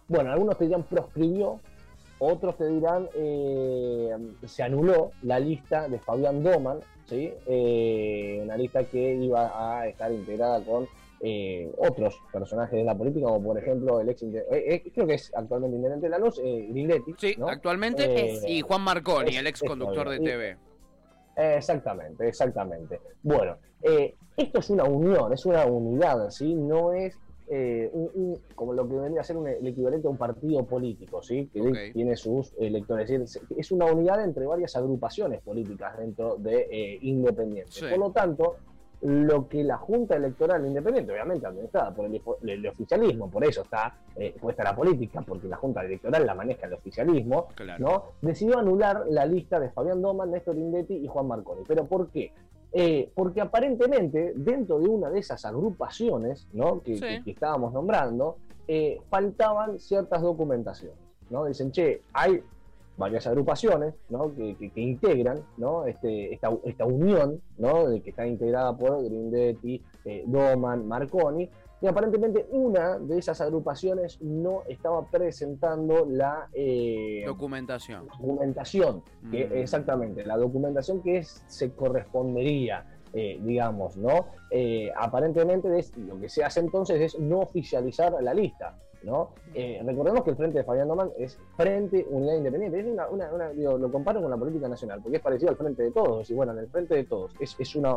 bueno, 0.08 0.32
algunos 0.32 0.58
te 0.58 0.64
dirían 0.64 0.82
proscribió 0.84 1.60
Otros 2.18 2.56
te 2.56 2.68
dirán, 2.68 3.08
eh, 3.14 4.16
se 4.46 4.62
anuló 4.62 5.10
la 5.22 5.40
lista 5.40 5.88
de 5.88 5.98
Fabián 5.98 6.42
Doman, 6.42 6.78
¿sí? 7.06 7.32
Eh, 7.46 8.40
una 8.44 8.56
lista 8.56 8.84
que 8.84 9.14
iba 9.14 9.50
a 9.54 9.88
estar 9.88 10.12
integrada 10.12 10.64
con 10.64 10.86
eh, 11.20 11.72
otros 11.78 12.16
personajes 12.32 12.78
de 12.78 12.84
la 12.84 12.94
política, 12.96 13.26
como 13.26 13.42
por 13.42 13.58
ejemplo 13.58 14.00
el 14.00 14.08
ex, 14.08 14.24
creo 14.94 15.06
que 15.06 15.14
es 15.14 15.32
actualmente 15.34 15.76
intendente 15.76 16.06
de 16.06 16.10
la 16.10 16.18
luz, 16.18 16.38
Grindetti. 16.38 17.14
Sí, 17.18 17.36
actualmente, 17.44 18.40
y 18.46 18.60
Juan 18.60 18.82
Marconi, 18.82 19.36
el 19.36 19.46
ex 19.46 19.60
conductor 19.60 20.08
de 20.08 20.20
TV. 20.20 20.56
Exactamente, 21.36 22.28
exactamente. 22.28 23.00
Bueno, 23.22 23.56
esto 24.36 24.60
es 24.60 24.70
una 24.70 24.84
unión, 24.84 25.32
es 25.32 25.44
una 25.44 25.64
unidad, 25.66 26.30
¿sí? 26.30 26.54
No 26.54 26.92
es 26.92 27.18
eh, 27.48 27.90
un, 27.92 28.38
como 28.54 28.72
lo 28.72 28.88
que 28.88 28.94
vendría 28.94 29.20
a 29.20 29.24
ser 29.24 29.36
el 29.36 29.66
equivalente 29.66 30.06
a 30.06 30.10
un 30.10 30.16
partido 30.16 30.64
político, 30.64 31.22
¿sí? 31.22 31.48
que 31.52 31.90
tiene 31.92 32.16
sus 32.16 32.54
electores. 32.58 33.38
Es, 33.56 33.72
una 33.72 33.86
unidad 33.86 34.24
entre 34.24 34.46
varias 34.46 34.76
agrupaciones 34.76 35.40
políticas 35.42 35.98
dentro 35.98 36.36
de 36.36 36.68
eh, 36.70 36.98
Independiente. 37.02 37.88
Por 37.90 37.98
lo 37.98 38.10
tanto, 38.10 38.56
lo 39.02 39.48
que 39.48 39.64
la 39.64 39.76
Junta 39.76 40.16
Electoral 40.16 40.64
Independiente, 40.64 41.12
obviamente 41.12 41.46
administrada 41.46 41.92
por 41.92 42.06
el, 42.06 42.66
oficialismo, 42.68 43.28
por 43.28 43.44
eso 43.44 43.62
está 43.62 43.96
eh, 44.14 44.34
puesta 44.40 44.62
la 44.62 44.76
política, 44.76 45.22
porque 45.22 45.48
la 45.48 45.56
Junta 45.56 45.84
Electoral 45.84 46.24
la 46.24 46.34
maneja 46.34 46.66
el 46.66 46.74
oficialismo, 46.74 47.48
¿no? 47.78 48.04
decidió 48.20 48.58
anular 48.58 49.04
la 49.10 49.26
lista 49.26 49.58
de 49.58 49.70
Fabián 49.70 50.00
Doman, 50.00 50.30
Néstor 50.30 50.56
Indetti 50.56 50.94
y 50.94 51.08
Juan 51.08 51.26
Marconi. 51.26 51.62
¿Pero 51.66 51.86
por 51.86 52.10
qué? 52.10 52.32
Eh, 52.74 53.10
porque 53.14 53.42
aparentemente 53.42 54.32
dentro 54.34 54.78
de 54.78 54.88
una 54.88 55.10
de 55.10 55.18
esas 55.18 55.44
agrupaciones 55.44 56.48
que, 56.84 57.22
estábamos 57.26 57.72
nombrando, 57.74 58.38
eh, 58.66 58.98
faltaban 59.10 59.78
ciertas 59.78 60.22
documentaciones. 60.22 60.96
¿no? 61.28 61.44
Dicen, 61.44 61.70
che, 61.70 62.00
hay 62.14 62.42
varias 62.96 63.26
agrupaciones 63.26 63.94
que, 64.36 64.70
integran 64.76 65.42
este, 65.86 66.34
esta, 66.34 66.86
unión 66.86 67.40
que 68.02 68.10
está 68.10 68.26
integrada 68.26 68.76
por 68.76 69.04
Grindetti, 69.04 69.82
eh, 70.04 70.24
Doman, 70.26 70.86
Marconi, 70.86 71.48
y 71.82 71.88
aparentemente 71.88 72.46
una 72.50 72.96
de 72.98 73.18
esas 73.18 73.40
agrupaciones 73.40 74.22
no 74.22 74.62
estaba 74.68 75.04
presentando 75.10 76.06
la 76.08 76.48
eh, 76.52 77.24
documentación. 77.26 78.06
Documentación, 78.06 79.02
que, 79.32 79.48
mm. 79.48 79.56
exactamente, 79.56 80.24
la 80.24 80.36
documentación 80.36 81.02
que 81.02 81.24
se 81.24 81.72
correspondería, 81.72 82.86
eh, 83.12 83.40
digamos, 83.42 83.96
¿no? 83.96 84.28
Eh, 84.48 84.92
aparentemente 84.96 85.68
lo 85.96 86.20
que 86.20 86.28
se 86.28 86.44
hace 86.44 86.60
entonces 86.60 87.00
es 87.00 87.18
no 87.18 87.40
oficializar 87.40 88.14
la 88.22 88.32
lista. 88.32 88.78
¿No? 89.04 89.30
recordemos 89.54 90.24
que 90.24 90.30
el 90.30 90.36
frente 90.36 90.58
de 90.58 90.64
Fabián 90.64 90.88
Doman 90.88 91.10
es 91.18 91.38
Frente 91.56 92.06
Unidad 92.08 92.36
Independiente. 92.36 92.80
Es 92.80 92.86
una, 92.86 93.52
lo 93.52 93.92
comparo 93.92 94.22
con 94.22 94.30
la 94.30 94.36
política 94.36 94.68
nacional, 94.68 95.00
porque 95.02 95.18
es 95.18 95.22
parecido 95.22 95.50
al 95.50 95.56
Frente 95.56 95.82
de 95.82 95.90
Todos. 95.90 96.30
Y 96.30 96.34
bueno, 96.34 96.52
en 96.52 96.58
el 96.58 96.68
Frente 96.68 96.94
de 96.94 97.04
Todos 97.04 97.32
es, 97.40 97.54
es 97.58 97.74
una 97.76 97.96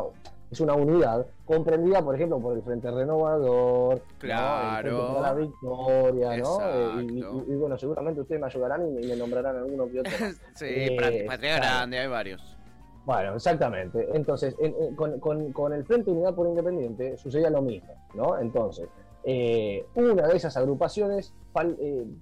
es 0.50 0.60
una 0.60 0.74
unidad 0.74 1.26
comprendida, 1.44 2.02
por 2.02 2.14
ejemplo, 2.14 2.38
por 2.38 2.56
el 2.56 2.62
Frente 2.62 2.90
Renovador, 2.90 4.00
claro. 4.18 5.20
la 5.20 5.34
Victoria, 5.34 6.36
¿no? 6.36 6.58
Eh, 6.62 7.06
y, 7.48 7.54
bueno, 7.54 7.76
seguramente 7.76 8.20
ustedes 8.20 8.40
me 8.40 8.46
ayudarán 8.46 8.86
y 8.86 9.06
me, 9.06 9.16
nombrarán 9.16 9.56
alguno 9.56 9.90
que 9.90 10.00
otro. 10.00 10.12
sí, 10.54 10.66
eh, 10.68 11.24
Patria 11.26 11.56
Grande, 11.56 11.98
hay 11.98 12.08
varios. 12.08 12.56
Bueno, 13.04 13.34
exactamente. 13.34 14.08
Entonces, 14.14 14.56
con, 14.96 15.18
con, 15.20 15.52
con, 15.52 15.72
el 15.72 15.84
Frente 15.84 16.10
Unidad 16.10 16.34
por 16.34 16.46
Independiente 16.46 17.16
sucedía 17.16 17.50
lo 17.50 17.62
mismo, 17.62 17.94
¿no? 18.14 18.38
Entonces, 18.38 18.88
eh, 19.28 19.84
una 19.96 20.28
de 20.28 20.36
esas 20.36 20.56
agrupaciones 20.56 21.34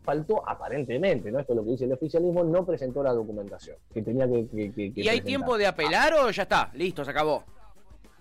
faltó 0.03 0.49
aparentemente, 0.49 1.31
¿no? 1.31 1.39
Esto 1.39 1.53
es 1.53 1.57
lo 1.59 1.65
que 1.65 1.73
dice 1.73 1.85
el 1.85 1.93
oficialismo, 1.93 2.43
no 2.45 2.65
presentó 2.65 3.03
la 3.03 3.13
documentación 3.13 3.77
que 3.93 4.01
tenía 4.01 4.27
que... 4.27 4.93
¿Y 4.95 5.09
hay 5.09 5.21
tiempo 5.21 5.59
de 5.59 5.67
apelar 5.67 6.15
o 6.15 6.31
ya 6.31 6.45
está? 6.45 6.71
Listo, 6.73 7.05
se 7.05 7.11
acabó. 7.11 7.45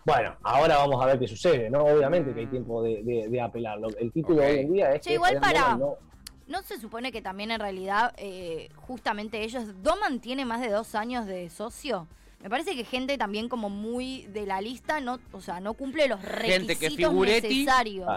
Bueno, 0.03 0.35
ahora 0.43 0.79
vamos 0.79 1.01
a 1.01 1.05
ver 1.05 1.17
qué 1.17 1.29
sucede, 1.29 1.69
¿no? 1.69 1.85
Obviamente 1.85 2.33
que 2.33 2.41
hay 2.41 2.47
tiempo 2.47 2.83
de, 2.83 3.41
apelarlo. 3.41 3.87
El 3.97 4.11
título 4.11 4.43
hoy 4.43 4.59
en 4.59 4.73
día 4.73 4.91
es 4.91 5.01
que... 5.01 5.13
igual 5.13 5.39
para... 5.39 5.77
No... 5.77 6.61
se 6.63 6.77
supone 6.77 7.13
que 7.13 7.21
también 7.21 7.51
en 7.51 7.61
realidad, 7.61 8.13
eh, 8.17 8.67
justamente 8.75 9.43
ellos, 9.43 9.81
Doman 9.81 10.19
tiene 10.19 10.43
más 10.43 10.59
de 10.59 10.69
dos 10.69 10.93
años 10.93 11.25
de 11.25 11.49
socio. 11.49 12.09
Me 12.41 12.49
parece 12.49 12.75
que 12.75 12.83
gente 12.83 13.17
también 13.17 13.47
como 13.47 13.69
muy 13.69 14.23
de 14.23 14.45
la 14.45 14.59
lista, 14.59 14.99
no, 14.99 15.19
o 15.31 15.39
sea, 15.39 15.61
no 15.61 15.73
cumple 15.73 16.09
los 16.09 16.21
requisitos 16.21 16.77
gente 16.77 17.41
que 17.41 17.49
necesarios. 17.53 18.09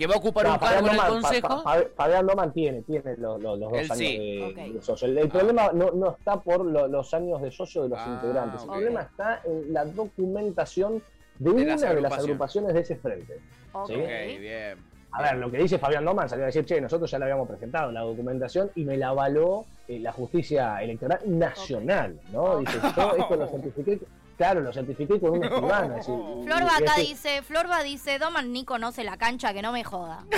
Que 0.00 0.06
va 0.06 0.14
a 0.14 0.16
ocupar 0.16 0.46
un 0.46 0.56
cargo 0.56 0.88
en 0.88 0.94
el 0.94 1.00
consejo. 1.00 1.62
Fabián 1.94 2.26
Doman 2.26 2.54
tiene, 2.54 2.80
tiene 2.80 3.18
los, 3.18 3.38
dos 3.42 3.70
años 3.74 3.98
de, 3.98 4.78
socio. 4.80 5.06
El, 5.08 5.28
problema 5.28 5.72
no, 5.74 5.90
no, 5.90 6.12
está 6.12 6.40
por 6.40 6.64
los 6.64 7.12
años 7.12 7.42
de 7.42 7.50
socio 7.50 7.82
de 7.82 7.90
los 7.90 7.98
ah, 7.98 8.14
integrantes. 8.14 8.62
El 8.62 8.68
problema 8.68 9.02
está 9.02 9.42
en 9.44 9.74
la 9.74 9.84
documentación 9.84 11.02
de, 11.38 11.50
una 11.50 11.76
de 11.76 12.00
las 12.00 12.12
agrupaciones 12.14 12.72
de 12.72 12.80
ese 12.80 12.96
frente. 12.96 13.40
Ok, 13.72 13.90
bien. 13.90 14.78
A 15.12 15.20
ver, 15.20 15.36
lo 15.36 15.50
que 15.50 15.58
dice 15.58 15.78
Fabián 15.78 16.06
Doman 16.06 16.30
salió 16.30 16.44
a 16.44 16.46
decir, 16.46 16.64
che, 16.64 16.80
nosotros 16.80 17.10
ya 17.10 17.18
le 17.18 17.26
habíamos 17.26 17.46
presentado 17.46 17.92
la 17.92 18.00
documentación 18.00 18.70
y 18.76 18.84
me 18.84 18.96
la 18.96 19.08
avaló 19.08 19.66
eh, 19.86 19.98
la 19.98 20.12
justicia 20.12 20.82
electoral 20.82 21.20
nacional, 21.26 22.18
¿no? 22.32 22.60
Dice, 22.60 22.78
yo 22.96 23.16
esto 23.16 23.36
lo 23.36 23.46
certifiqué, 23.48 24.00
claro, 24.40 24.62
lo 24.62 24.72
certifiqué 24.72 25.20
con 25.20 25.32
un 25.32 25.44
escribano. 25.44 26.02
Florba 26.02 26.76
acá 26.78 26.94
dice, 26.96 27.42
Florba 27.42 27.82
dice, 27.82 28.18
Doman 28.18 28.54
ni 28.54 28.64
conoce 28.64 29.04
la 29.04 29.18
cancha, 29.18 29.52
que 29.52 29.60
no 29.60 29.70
me 29.70 29.84
joda. 29.84 30.24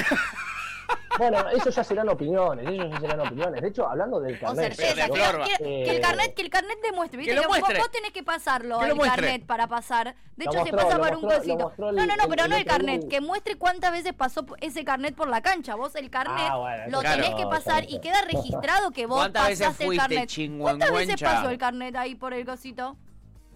Bueno, 1.19 1.47
eso 1.51 1.69
ya 1.71 1.85
serán 1.85 2.09
opiniones, 2.09 2.67
ellos 2.67 2.91
ya 2.91 3.01
serán 3.01 3.21
opiniones. 3.21 3.61
De 3.61 3.69
hecho, 3.69 3.87
hablando 3.87 4.19
del 4.19 4.39
carnet. 4.39 4.75
que, 4.77 5.91
el 5.91 6.01
carnet, 6.01 6.35
que 6.35 6.43
el 6.43 6.51
carnet 6.51 6.79
demuestre, 6.83 7.19
¿viste? 7.19 7.35
Que, 7.35 7.41
lo 7.41 7.49
muestre. 7.49 7.79
Vos, 7.79 7.91
tenés 7.91 8.13
que 8.13 8.23
pasarlo, 8.23 8.83
el 8.83 8.99
carnet, 8.99 9.45
para 9.45 9.67
pasar. 9.67 10.15
De 10.37 10.47
hecho, 10.47 10.65
se 10.65 10.73
pasa 10.73 10.99
por 10.99 11.15
un 11.17 11.23
cosito. 11.23 11.73
no, 11.77 11.93
no, 11.93 12.07
no, 12.07 12.29
pero 12.29 12.49
no 12.49 12.57
el 12.57 12.65
carnet, 12.65 13.09
que 13.09 13.21
muestre 13.21 13.57
cuántas 13.57 13.93
veces 13.93 14.15
pasó 14.15 14.45
ese 14.61 14.85
carnet 14.85 15.15
por 15.15 15.29
la 15.29 15.43
cancha. 15.43 15.75
Vos 15.75 15.95
el 15.97 16.11
carnet 16.11 16.49
ah, 16.51 16.87
lo 16.89 17.03
tenés 17.03 17.35
que 17.35 17.47
pasar 17.47 17.85
y 17.89 18.01
queda 18.01 18.23
registrado 18.23 18.91
que 18.91 19.07
vos 19.07 19.29
pasaste 19.29 19.85
el 19.85 19.97
carnet. 19.97 20.31
¿Cuántas 20.59 20.93
veces 20.93 21.21
pasó 21.21 21.51
el 21.51 21.59
carnet 21.59 21.95
ahí 21.97 22.15
por 22.15 22.33
el 22.33 22.45
cosito? 22.45 22.97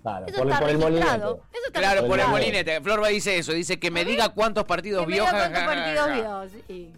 Claro, 0.07 0.27
por, 0.27 0.59
por, 0.61 0.71
el 0.71 0.79
molinete. 0.79 1.21
claro, 1.73 2.07
por 2.07 2.21
el 2.21 2.29
molinete. 2.29 2.81
Florba 2.81 3.09
dice 3.09 3.39
eso, 3.39 3.53
dice 3.53 3.81
que 3.81 3.91
me 3.91 4.05
diga 4.05 4.29
cuántos 4.29 4.65
partidos 4.65 5.05
vio. 5.05 5.25
cuántos 5.25 5.63
partidos 5.65 6.15
vio, 6.15 6.63
sí. 6.69 6.93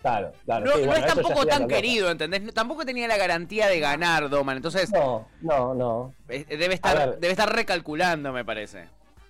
Claro, 0.00 0.32
claro. 0.44 0.66
No, 0.66 0.94
es 0.94 1.06
tampoco 1.06 1.46
tan 1.46 1.68
querido, 1.68 2.10
¿entendés? 2.10 2.54
Tampoco 2.54 2.86
tenía 2.86 3.08
la 3.08 3.16
garantía 3.16 3.66
de 3.66 3.80
ganar 3.80 4.30
Doman, 4.30 4.56
entonces. 4.56 4.90
No, 4.90 5.26
no, 5.42 5.74
no. 5.74 6.14
Debe 6.28 6.74
estar, 6.74 7.18
debe 7.18 7.32
estar 7.32 7.52
recalculando, 7.52 8.32
me 8.32 8.44
parece. 8.44 8.88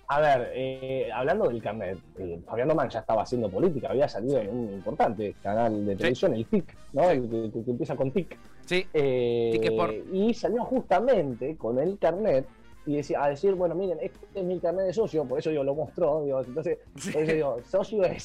A 0.09 0.21
ver, 0.21 0.51
eh, 0.55 1.09
hablando 1.13 1.49
del 1.49 1.61
carnet, 1.61 1.97
eh, 2.17 2.39
Fabián 2.47 2.69
Doman 2.69 2.89
ya 2.89 2.99
estaba 2.99 3.23
haciendo 3.23 3.49
política, 3.49 3.89
había 3.89 4.07
salido 4.07 4.39
en 4.39 4.47
un 4.47 4.73
importante 4.73 5.35
canal 5.43 5.85
de 5.85 5.97
televisión, 5.97 6.33
el 6.33 6.45
TIC, 6.45 6.77
¿no? 6.93 7.09
El 7.09 7.27
que, 7.27 7.71
empieza 7.71 7.93
con 7.97 8.11
TIC. 8.11 8.37
Sí. 8.65 8.87
Eh, 8.93 9.99
y 10.13 10.33
salió 10.33 10.63
justamente 10.63 11.57
con 11.57 11.77
el 11.77 11.97
carnet 11.99 12.45
y 12.87 12.95
decía, 12.95 13.21
a 13.21 13.29
decir, 13.29 13.53
bueno, 13.53 13.75
miren, 13.75 13.99
este 14.01 14.17
es 14.33 14.43
mi 14.43 14.59
carnet 14.59 14.85
de 14.85 14.93
socio, 14.93 15.25
por 15.25 15.39
eso 15.39 15.51
yo 15.51 15.61
lo 15.63 15.75
mostró, 15.75 16.23
digo, 16.23 16.41
entonces, 16.41 16.77
por 17.11 17.21
eso 17.21 17.33
digo, 17.33 17.57
socio 17.69 18.03
es. 18.05 18.23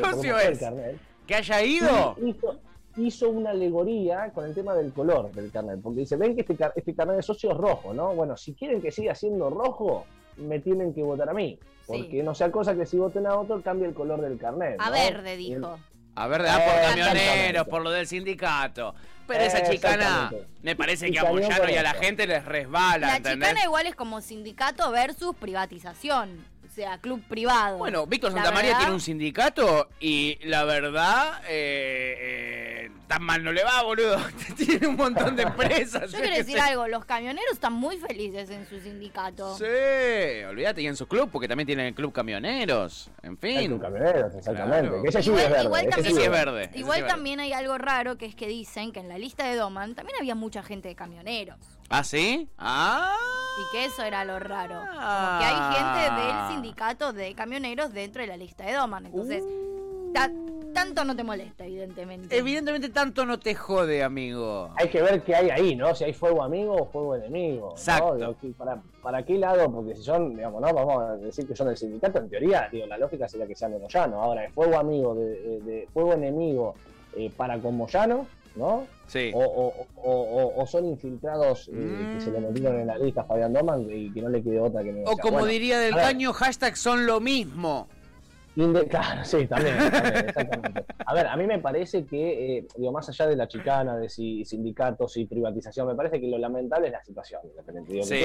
socio 0.00 0.38
es. 0.38 0.48
El 0.48 0.58
carnet. 0.58 0.96
¿Que 1.26 1.34
haya 1.34 1.62
ido? 1.62 2.16
Hizo, 2.96 3.28
una 3.28 3.50
alegoría 3.50 4.30
con 4.32 4.46
el 4.46 4.54
tema 4.54 4.74
del 4.74 4.94
color 4.94 5.30
del 5.32 5.50
carnet, 5.50 5.80
porque 5.82 6.00
dice, 6.00 6.16
ven 6.16 6.34
que 6.34 6.40
este, 6.40 6.56
este 6.74 6.94
carnet 6.94 7.16
de 7.16 7.22
socio 7.22 7.50
es 7.50 7.56
rojo, 7.58 7.92
¿no? 7.92 8.14
Bueno, 8.14 8.38
si 8.38 8.54
quieren 8.54 8.80
que 8.80 8.90
siga 8.90 9.14
siendo 9.14 9.50
rojo, 9.50 10.06
me 10.38 10.60
tienen 10.60 10.94
que 10.94 11.02
votar 11.02 11.28
a 11.28 11.34
mí. 11.34 11.58
Porque 11.86 12.22
no 12.22 12.34
sea 12.34 12.50
cosa 12.50 12.74
que 12.74 12.86
si 12.86 12.96
voten 12.96 13.26
a 13.26 13.36
otro 13.36 13.62
cambie 13.62 13.86
el 13.86 13.94
color 13.94 14.22
del 14.22 14.38
carnet. 14.38 14.76
A 14.80 14.90
verde, 14.90 15.36
dijo. 15.36 15.78
A 16.14 16.26
verde, 16.26 16.48
ah, 16.48 16.58
por 16.64 16.74
eh, 16.74 17.04
camioneros, 17.04 17.68
por 17.68 17.82
lo 17.82 17.90
del 17.90 18.06
sindicato. 18.06 18.94
Pero 19.26 19.44
esa 19.44 19.68
chicana, 19.68 20.30
me 20.62 20.76
parece 20.76 21.10
que 21.10 21.18
a 21.18 21.24
Moyano 21.24 21.68
y 21.68 21.74
a 21.74 21.82
la 21.82 21.94
gente 21.94 22.26
les 22.26 22.44
resbala. 22.44 23.18
La 23.18 23.32
chicana 23.32 23.62
igual 23.64 23.86
es 23.86 23.94
como 23.94 24.20
sindicato 24.20 24.90
versus 24.90 25.34
privatización 25.36 26.44
sea 26.76 26.98
club 26.98 27.22
privado. 27.26 27.78
Bueno, 27.78 28.06
Víctor 28.06 28.32
Santamaría 28.32 28.76
tiene 28.76 28.92
un 28.92 29.00
sindicato 29.00 29.88
y 29.98 30.38
la 30.44 30.64
verdad, 30.64 31.40
eh, 31.48 32.84
eh, 32.84 32.90
tan 33.06 33.22
mal 33.22 33.42
no 33.42 33.50
le 33.50 33.64
va, 33.64 33.82
boludo. 33.82 34.18
tiene 34.58 34.86
un 34.86 34.96
montón 34.96 35.36
de 35.36 35.44
empresas. 35.44 36.12
Yo 36.12 36.18
quiero 36.18 36.36
decir 36.36 36.60
algo, 36.60 36.86
los 36.86 37.06
camioneros 37.06 37.50
están 37.54 37.72
muy 37.72 37.96
felices 37.96 38.50
en 38.50 38.66
su 38.68 38.78
sindicato. 38.78 39.56
Sí, 39.56 40.44
olvídate, 40.46 40.82
y 40.82 40.86
en 40.86 40.96
su 40.96 41.08
club, 41.08 41.30
porque 41.32 41.48
también 41.48 41.66
tienen 41.66 41.86
el 41.86 41.94
club 41.94 42.12
camioneros. 42.12 43.10
En 43.22 43.38
fin. 43.38 43.56
El 43.56 43.66
club 43.68 43.80
camioneros, 43.80 44.34
exactamente. 44.34 45.08
ese 45.08 45.22
sí 45.22 45.30
es 45.30 45.36
verde. 45.36 45.64
Igual, 45.64 45.88
también, 45.88 46.18
es 46.18 46.30
verde. 46.30 46.70
igual 46.74 47.06
también 47.06 47.40
hay 47.40 47.54
algo 47.54 47.78
raro, 47.78 48.18
que 48.18 48.26
es 48.26 48.34
que 48.34 48.48
dicen 48.48 48.92
que 48.92 49.00
en 49.00 49.08
la 49.08 49.16
lista 49.16 49.46
de 49.46 49.56
Doman 49.56 49.94
también 49.94 50.18
había 50.18 50.34
mucha 50.34 50.62
gente 50.62 50.88
de 50.88 50.94
camioneros. 50.94 51.56
¿Ah, 51.88 52.02
sí? 52.02 52.48
Ah. 52.58 53.14
Y 53.58 53.72
que 53.72 53.84
eso 53.86 54.02
era 54.02 54.24
lo 54.24 54.38
raro. 54.38 54.74
Como 54.74 55.38
que 55.38 55.44
hay 55.44 55.74
gente 55.74 56.20
del 56.20 56.48
sindicato 56.48 57.12
de 57.12 57.34
camioneros 57.34 57.92
dentro 57.92 58.22
de 58.22 58.28
la 58.28 58.36
lista 58.36 58.64
de 58.64 58.74
Doman. 58.74 59.06
Entonces, 59.06 59.42
uh. 59.42 60.72
tanto 60.74 61.04
no 61.04 61.16
te 61.16 61.24
molesta, 61.24 61.64
evidentemente. 61.64 62.36
Evidentemente 62.36 62.88
tanto 62.90 63.24
no 63.24 63.38
te 63.38 63.54
jode, 63.54 64.02
amigo. 64.02 64.70
Hay 64.76 64.88
que 64.88 65.00
ver 65.00 65.22
qué 65.22 65.36
hay 65.36 65.50
ahí, 65.50 65.76
¿no? 65.76 65.94
Si 65.94 66.04
hay 66.04 66.12
fuego 66.12 66.42
amigo 66.42 66.74
o 66.74 66.86
fuego 66.86 67.14
enemigo. 67.14 67.70
Exacto. 67.70 68.36
¿Para, 68.58 68.82
¿Para 69.00 69.22
qué 69.24 69.38
lado? 69.38 69.70
Porque 69.72 69.94
si 69.94 70.02
son, 70.02 70.34
digamos, 70.34 70.60
no, 70.60 70.74
vamos 70.74 71.02
a 71.02 71.16
decir 71.16 71.46
que 71.46 71.54
son 71.56 71.68
del 71.68 71.76
sindicato, 71.76 72.18
en 72.18 72.28
teoría, 72.28 72.68
digo, 72.70 72.86
la 72.86 72.98
lógica 72.98 73.28
sería 73.28 73.46
que 73.46 73.54
sean 73.54 73.72
de 73.72 73.78
Moyano. 73.78 74.20
Ahora, 74.20 74.44
el 74.44 74.52
fuego 74.52 74.76
amigo, 74.76 75.14
de, 75.14 75.88
fuego 75.94 76.12
enemigo 76.12 76.74
eh, 77.16 77.30
para 77.34 77.58
con 77.58 77.76
Moyano, 77.76 78.26
¿no? 78.56 78.86
Sí. 79.06 79.30
O, 79.34 80.66
son 80.66 80.86
infiltrados 80.86 81.68
eh, 81.72 82.14
que 82.14 82.20
se 82.20 82.30
le 82.30 82.40
mm. 82.40 82.42
metieron 82.42 82.80
en 82.80 82.86
la 82.88 82.98
lista 82.98 83.20
a 83.20 83.24
Fabián 83.24 83.52
Doman 83.52 83.86
y 83.90 84.10
que 84.12 84.20
no 84.20 84.28
le 84.28 84.42
quede 84.42 84.58
otra 84.58 84.82
que 84.82 84.92
no 84.92 85.10
O 85.10 85.16
como 85.16 85.46
diría 85.46 85.78
del 85.78 85.94
caño, 85.94 86.32
hashtag 86.32 86.76
son 86.76 87.06
lo 87.06 87.20
mismo. 87.20 87.88
Claro, 88.88 89.22
sí, 89.22 89.46
también, 89.46 89.76
exactamente. 90.26 90.84
A 91.04 91.14
ver, 91.14 91.26
a 91.26 91.36
mí 91.36 91.46
me 91.46 91.58
parece 91.58 92.06
que, 92.06 92.56
eh, 92.58 92.66
digo, 92.76 92.90
más 92.90 93.06
allá 93.06 93.26
de 93.26 93.36
la 93.36 93.46
chicana, 93.46 93.98
de 93.98 94.08
si 94.08 94.46
sindicatos 94.46 95.14
y 95.18 95.26
privatización, 95.26 95.86
me 95.88 95.94
parece 95.94 96.18
que 96.18 96.26
lo 96.26 96.38
lamentable 96.38 96.86
es 96.86 96.92
la 96.92 97.04
situación. 97.04 97.42
sí, 98.02 98.22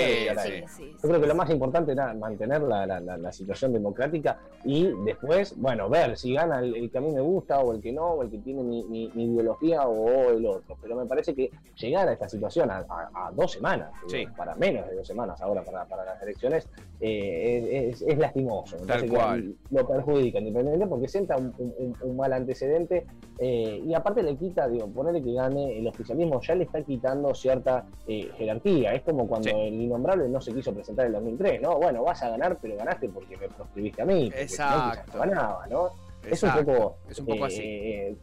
sí, 0.67 0.95
Yo 1.03 1.09
creo 1.09 1.19
que 1.19 1.27
lo 1.27 1.35
más 1.35 1.49
importante 1.49 1.91
era 1.91 2.13
mantener 2.13 2.61
la, 2.61 2.85
la, 2.85 3.31
situación 3.31 3.73
democrática 3.73 4.39
y 4.63 4.89
después, 5.05 5.57
bueno, 5.57 5.89
ver 5.89 6.17
si 6.17 6.33
gana 6.33 6.59
el, 6.59 6.89
que 6.89 6.97
a 6.97 7.01
mí 7.01 7.11
me 7.11 7.21
gusta 7.21 7.59
o 7.59 7.73
el 7.73 7.81
que 7.81 7.91
no, 7.91 8.11
o 8.11 8.23
el 8.23 8.29
que 8.29 8.37
tiene 8.39 8.63
mi, 8.63 8.83
mi, 8.85 9.09
ideología 9.13 9.85
o 9.87 10.31
el 10.31 10.45
otro. 10.45 10.77
Pero 10.81 10.95
me 10.95 11.05
parece 11.05 11.35
que 11.35 11.51
llegar 11.75 12.07
a 12.07 12.13
esta 12.13 12.29
situación 12.29 12.69
a, 12.71 12.85
dos 13.33 13.51
semanas, 13.51 13.91
para 14.37 14.55
menos 14.55 14.87
de 14.87 14.95
dos 14.95 15.07
semanas 15.07 15.41
ahora 15.41 15.61
para, 15.63 15.85
para 15.85 16.05
las 16.05 16.21
elecciones, 16.21 16.67
eh, 17.01 17.89
es, 17.91 18.01
es, 18.01 18.17
lastimoso. 18.17 18.77
Tal 18.85 19.07
cual. 19.09 19.55
lo 19.71 19.87
perjudica 19.87 20.20
Independiente 20.27 20.87
porque 20.87 21.07
sienta 21.07 21.37
un, 21.37 22.15
mal 22.15 22.33
antecedente 22.33 23.05
eh, 23.39 23.81
y 23.85 23.93
aparte 23.93 24.23
le 24.23 24.35
quita, 24.35 24.67
digo, 24.67 24.87
ponerle 24.87 25.23
que 25.23 25.33
gane 25.33 25.77
el 25.79 25.87
oficialismo, 25.87 26.41
ya 26.41 26.55
le 26.55 26.65
está 26.65 26.81
quitando 26.83 27.33
cierta 27.33 27.85
eh, 28.07 28.29
jerarquía. 28.37 28.93
Es 28.93 29.01
como 29.01 29.27
cuando 29.27 29.49
el 29.49 29.73
innombrable 29.73 30.27
no 30.29 30.41
se 30.41 30.53
quiso 30.53 30.73
presentar 30.73 31.07
en 31.07 31.15
el 31.15 31.21
2003, 31.21 31.61
¿no? 31.61 31.77
Bueno, 31.77 32.03
vas 32.03 32.21
a 32.23 32.29
ganar, 32.29 32.57
pero 32.61 32.77
ganaste 32.77 33.09
porque 33.09 33.37
me 33.37 33.47
proscribiste 33.49 34.01
a 34.01 34.05
mí. 34.05 34.31
Exacto. 34.35 35.19
ganaba, 35.19 35.65
¿no? 35.67 35.89
Es 36.29 36.43
un 36.43 36.51
poco, 36.51 36.97
es 37.09 37.19
un 37.19 37.25
poco 37.25 37.45
así. 37.45 37.61
Eh, 37.63 38.15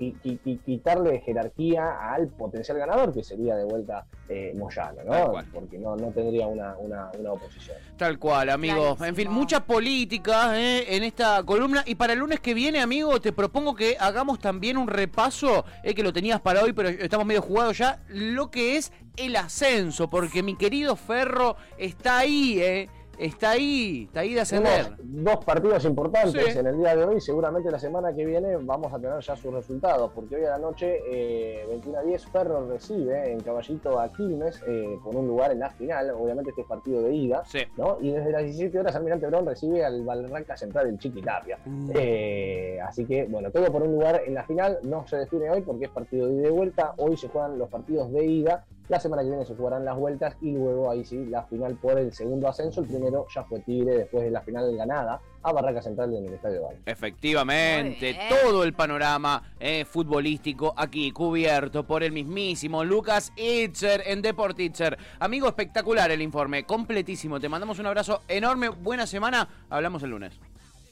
quitarle 0.65 1.21
jerarquía 1.21 2.13
al 2.13 2.29
potencial 2.29 2.79
ganador, 2.79 3.13
que 3.13 3.25
sería 3.25 3.57
de 3.57 3.65
vuelta 3.65 4.07
eh, 4.29 4.53
Moyano, 4.57 5.03
¿no? 5.05 5.33
Porque 5.53 5.79
no, 5.79 5.97
no 5.97 6.09
tendría 6.09 6.47
una, 6.47 6.77
una, 6.77 7.11
oposición. 7.31 7.77
Tal 7.97 8.19
cual, 8.19 8.51
amigo. 8.51 8.97
En 9.05 9.15
fin, 9.15 9.31
mucha 9.31 9.65
política 9.65 10.59
eh, 10.59 10.97
en 10.97 11.03
esta 11.03 11.43
columna. 11.43 11.83
Y 11.87 11.95
para 11.95 12.13
el 12.13 12.21
lunes 12.21 12.41
que 12.41 12.55
viene, 12.55 12.81
amigo, 12.81 13.21
te 13.21 13.33
propongo 13.33 13.75
que 13.75 13.97
hagamos 13.99 14.39
también 14.39 14.77
un 14.77 14.89
repaso, 14.89 15.65
eh, 15.83 15.95
que 15.95 16.03
lo 16.03 16.13
tenías 16.13 16.41
para 16.41 16.63
hoy, 16.63 16.73
pero 16.73 16.89
estamos 16.89 17.27
medio 17.27 17.43
jugados 17.43 17.79
ya, 17.79 18.03
lo 18.09 18.51
que 18.51 18.77
es 18.77 18.93
el 19.17 19.35
ascenso, 19.37 20.09
porque 20.09 20.43
mi 20.43 20.57
querido 20.57 20.95
Ferro 20.97 21.57
está 21.77 22.19
ahí, 22.19 22.61
¿eh? 22.61 22.89
Está 23.19 23.51
ahí, 23.51 24.05
está 24.07 24.21
ahí 24.21 24.35
de 24.35 24.41
ascender. 24.41 24.97
dos 25.03 25.45
partidos 25.45 25.85
importantes 25.85 26.57
en 26.57 26.67
el 26.67 26.79
día 26.79 26.97
de 26.97 27.05
hoy. 27.05 27.21
Seguramente 27.21 27.71
la 27.71 27.79
semana 27.79 28.15
que 28.15 28.25
viene 28.25 28.57
vamos 28.57 28.93
a 28.93 28.99
tener 28.99 29.21
ya 29.21 29.37
sus 29.37 29.53
resultados, 29.53 30.11
porque 30.15 30.37
hoy 30.37 30.45
a 30.45 30.51
la 30.51 30.59
noche, 30.59 31.01
eh, 31.11 31.65
21 31.69 31.99
a 31.99 32.03
10, 32.03 32.27
Ferro 32.27 32.69
recibe 32.69 33.33
en 33.33 33.41
Caballito 33.41 33.99
a 33.99 34.09
Quilmes 34.13 34.63
eh, 34.67 34.99
por 35.03 35.17
un 35.17 35.27
lugar 35.27 35.53
en 35.53 35.61
la 35.61 35.71
final. 35.71 36.11
Obviamente 36.11 36.51
este 36.51 36.63
es 36.63 36.69
partido 36.69 37.03
de 37.03 37.15
ida. 37.15 37.43
¿no? 37.77 37.99
Y 38.01 38.11
desde 38.11 38.31
las 38.31 38.43
17 38.45 38.79
horas, 38.79 38.95
Almirante 38.95 39.27
Brón 39.27 39.47
recibe 39.47 39.85
al 39.85 40.03
Valranca 40.03 40.57
Central 40.57 40.87
del 40.87 40.99
Chiquitapia. 40.99 41.59
Mm. 41.65 41.91
Eh, 41.95 42.79
así 42.87 43.05
que, 43.05 43.25
bueno, 43.25 43.51
todo 43.51 43.71
por 43.73 43.83
un 43.83 43.93
lugar 43.93 44.23
en 44.27 44.35
la 44.35 44.45
final. 44.45 44.79
No 44.83 45.07
se 45.07 45.17
define 45.17 45.51
hoy 45.51 45.63
porque 45.63 45.87
es 45.87 45.91
partido 45.91 46.29
de 46.29 46.35
ida 46.35 46.49
y 46.49 46.53
vuelta. 46.53 46.95
Hoy 46.97 47.17
se 47.17 47.29
juegan 47.29 47.59
los 47.59 47.69
partidos 47.69 48.13
de 48.13 48.25
ida 48.25 48.65
la 48.89 49.01
semana 49.01 49.23
que 49.23 49.29
viene 49.29 49.45
se 49.45 49.55
jugarán 49.55 49.85
las 49.85 49.97
vueltas 49.97 50.37
y 50.41 50.53
luego 50.53 50.91
ahí 50.91 51.05
sí, 51.05 51.27
la 51.27 51.45
final 51.45 51.77
por 51.77 51.99
el 51.99 52.13
segundo 52.13 52.49
ascenso. 52.49 52.81
El 52.81 52.87
primero 52.87 53.27
ya 53.35 53.45
fue 53.45 53.61
Tigre 53.61 53.99
después 53.99 54.25
de 54.25 54.31
la 54.31 54.41
final 54.41 54.75
ganada 54.77 55.21
a 55.43 55.53
Barraca 55.53 55.83
Central 55.83 56.15
en 56.15 56.27
el 56.27 56.35
Estadio 56.35 56.63
Valle. 56.63 56.81
Efectivamente, 56.87 58.19
todo 58.29 58.65
el 58.65 58.73
panorama 58.73 59.55
eh, 59.61 59.85
futbolístico 59.85 60.75
aquí 60.77 61.13
cubierto 61.13 61.85
por 61.85 62.03
el 62.03 62.13
mismísimo 62.13 62.85
Lucas 62.85 63.33
Itzer 63.37 64.03
en 64.07 64.23
Deport 64.23 64.59
Itzer. 64.59 64.99
Amigo, 65.21 65.49
espectacular 65.49 66.11
el 66.11 66.23
informe, 66.23 66.65
completísimo. 66.65 67.39
Te 67.39 67.49
mandamos 67.49 67.79
un 67.79 67.87
abrazo 67.87 68.23
enorme, 68.29 68.69
buena 68.69 69.07
semana. 69.07 69.49
Hablamos 69.71 70.03
el 70.03 70.11
lunes. 70.11 70.41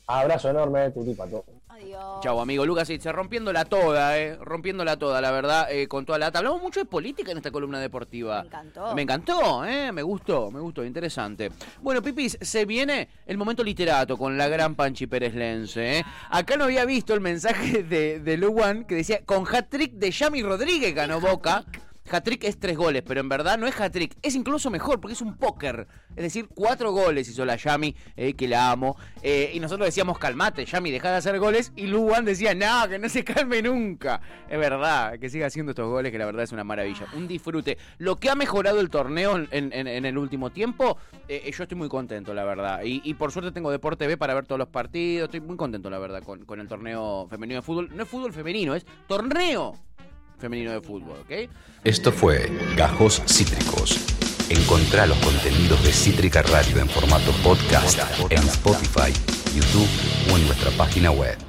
Abrazo 0.06 0.48
encantó. 0.48 0.92
Pato. 1.16 1.44
Adiós. 1.68 2.20
Chau, 2.22 2.40
amigo 2.40 2.64
Lucas 2.64 2.88
Itzer, 2.88 3.14
rompiéndola 3.14 3.64
toda, 3.64 4.18
eh, 4.18 4.36
rompiéndola 4.36 4.96
toda, 4.96 5.20
la 5.20 5.30
verdad, 5.30 5.70
eh, 5.70 5.88
con 5.88 6.06
toda 6.06 6.18
la 6.18 6.26
data. 6.26 6.38
Hablamos 6.38 6.62
mucho 6.62 6.80
de 6.80 6.86
política 6.86 7.32
en 7.32 7.36
esta 7.36 7.50
columna 7.50 7.80
deportiva. 7.80 8.42
Me 8.42 8.46
encantó. 8.46 8.94
Me 8.94 9.02
encantó, 9.02 9.64
eh, 9.64 9.92
me 9.92 10.02
gustó, 10.02 10.50
me 10.50 10.60
gustó, 10.60 10.84
interesante. 10.84 11.50
Bueno, 11.82 12.00
Pipis, 12.02 12.38
se 12.40 12.64
viene 12.64 13.08
el 13.26 13.36
momento 13.36 13.62
literato 13.62 14.16
con 14.16 14.38
la 14.38 14.48
gran 14.48 14.74
Panchi 14.74 15.06
Pérez 15.06 15.34
Lense. 15.34 15.98
Eh. 15.98 16.04
Acá 16.30 16.56
no 16.56 16.64
había 16.64 16.84
visto 16.84 17.12
el 17.12 17.20
mensaje 17.20 17.82
de, 17.82 18.20
de 18.20 18.36
Luan 18.36 18.84
que 18.84 18.94
decía, 18.94 19.24
con 19.26 19.44
hat-trick 19.46 19.92
de 19.94 20.10
Yami 20.12 20.42
Rodríguez 20.42 20.94
ganó 20.94 21.20
Boca. 21.20 21.64
Hat-trick 22.10 22.44
es 22.44 22.58
tres 22.58 22.76
goles, 22.76 23.02
pero 23.06 23.20
en 23.20 23.28
verdad 23.28 23.58
no 23.58 23.66
es 23.66 23.78
hat-trick. 23.80 24.16
Es 24.22 24.34
incluso 24.34 24.70
mejor 24.70 25.00
porque 25.00 25.14
es 25.14 25.20
un 25.20 25.36
póker. 25.36 25.86
Es 26.14 26.22
decir, 26.22 26.48
cuatro 26.54 26.92
goles 26.92 27.28
hizo 27.28 27.44
la 27.44 27.56
Yami, 27.56 27.94
eh, 28.16 28.34
que 28.34 28.48
la 28.48 28.70
amo. 28.70 28.96
Eh, 29.22 29.50
y 29.54 29.60
nosotros 29.60 29.86
decíamos, 29.86 30.18
calmate, 30.18 30.64
Yami, 30.64 30.90
deja 30.90 31.10
de 31.10 31.16
hacer 31.16 31.38
goles. 31.38 31.72
Y 31.76 31.86
Luan 31.86 32.24
decía, 32.24 32.54
no, 32.54 32.88
que 32.88 32.98
no 32.98 33.08
se 33.08 33.24
calme 33.24 33.60
nunca. 33.62 34.20
Es 34.48 34.58
verdad, 34.58 35.18
que 35.18 35.28
siga 35.28 35.46
haciendo 35.46 35.70
estos 35.70 35.88
goles, 35.88 36.12
que 36.12 36.18
la 36.18 36.26
verdad 36.26 36.44
es 36.44 36.52
una 36.52 36.64
maravilla. 36.64 37.06
Un 37.14 37.28
disfrute. 37.28 37.76
Lo 37.98 38.16
que 38.16 38.30
ha 38.30 38.34
mejorado 38.34 38.80
el 38.80 38.88
torneo 38.90 39.36
en, 39.50 39.72
el 40.06 40.18
último 40.18 40.50
tiempo, 40.50 40.98
eh, 41.28 41.50
yo 41.52 41.62
estoy 41.62 41.76
muy 41.76 41.88
contento, 41.88 42.34
la 42.34 42.44
verdad. 42.44 42.80
Y, 42.84 43.14
por 43.14 43.32
suerte 43.32 43.50
tengo 43.50 43.70
Deporte 43.70 44.06
B 44.06 44.16
para 44.16 44.34
ver 44.34 44.46
todos 44.46 44.58
los 44.58 44.68
partidos. 44.68 45.26
Estoy 45.26 45.40
muy 45.40 45.56
contento, 45.56 45.90
la 45.90 45.98
verdad, 45.98 46.22
con, 46.22 46.44
con 46.44 46.60
el 46.60 46.68
torneo 46.68 47.26
femenino 47.28 47.60
de 47.60 47.62
fútbol. 47.62 47.90
No 47.94 48.02
es 48.04 48.08
fútbol 48.08 48.32
femenino, 48.32 48.74
es 48.74 48.86
torneo 49.06 49.74
femenino 50.38 50.72
de 50.72 50.80
fútbol, 50.80 51.20
¿ok? 51.20 51.50
Esto 51.84 52.12
fue 52.12 52.50
Gajos 52.76 53.22
Cítricos. 53.26 53.98
Encontrá 54.48 55.06
los 55.06 55.18
contenidos 55.18 55.82
de 55.82 55.92
Cítrica 55.92 56.42
Radio 56.42 56.78
en 56.78 56.88
formato 56.88 57.32
podcast 57.42 57.98
en 58.30 58.38
Spotify, 58.38 59.12
YouTube 59.54 59.88
o 60.32 60.36
en 60.36 60.46
nuestra 60.46 60.70
página 60.72 61.10
web. 61.10 61.46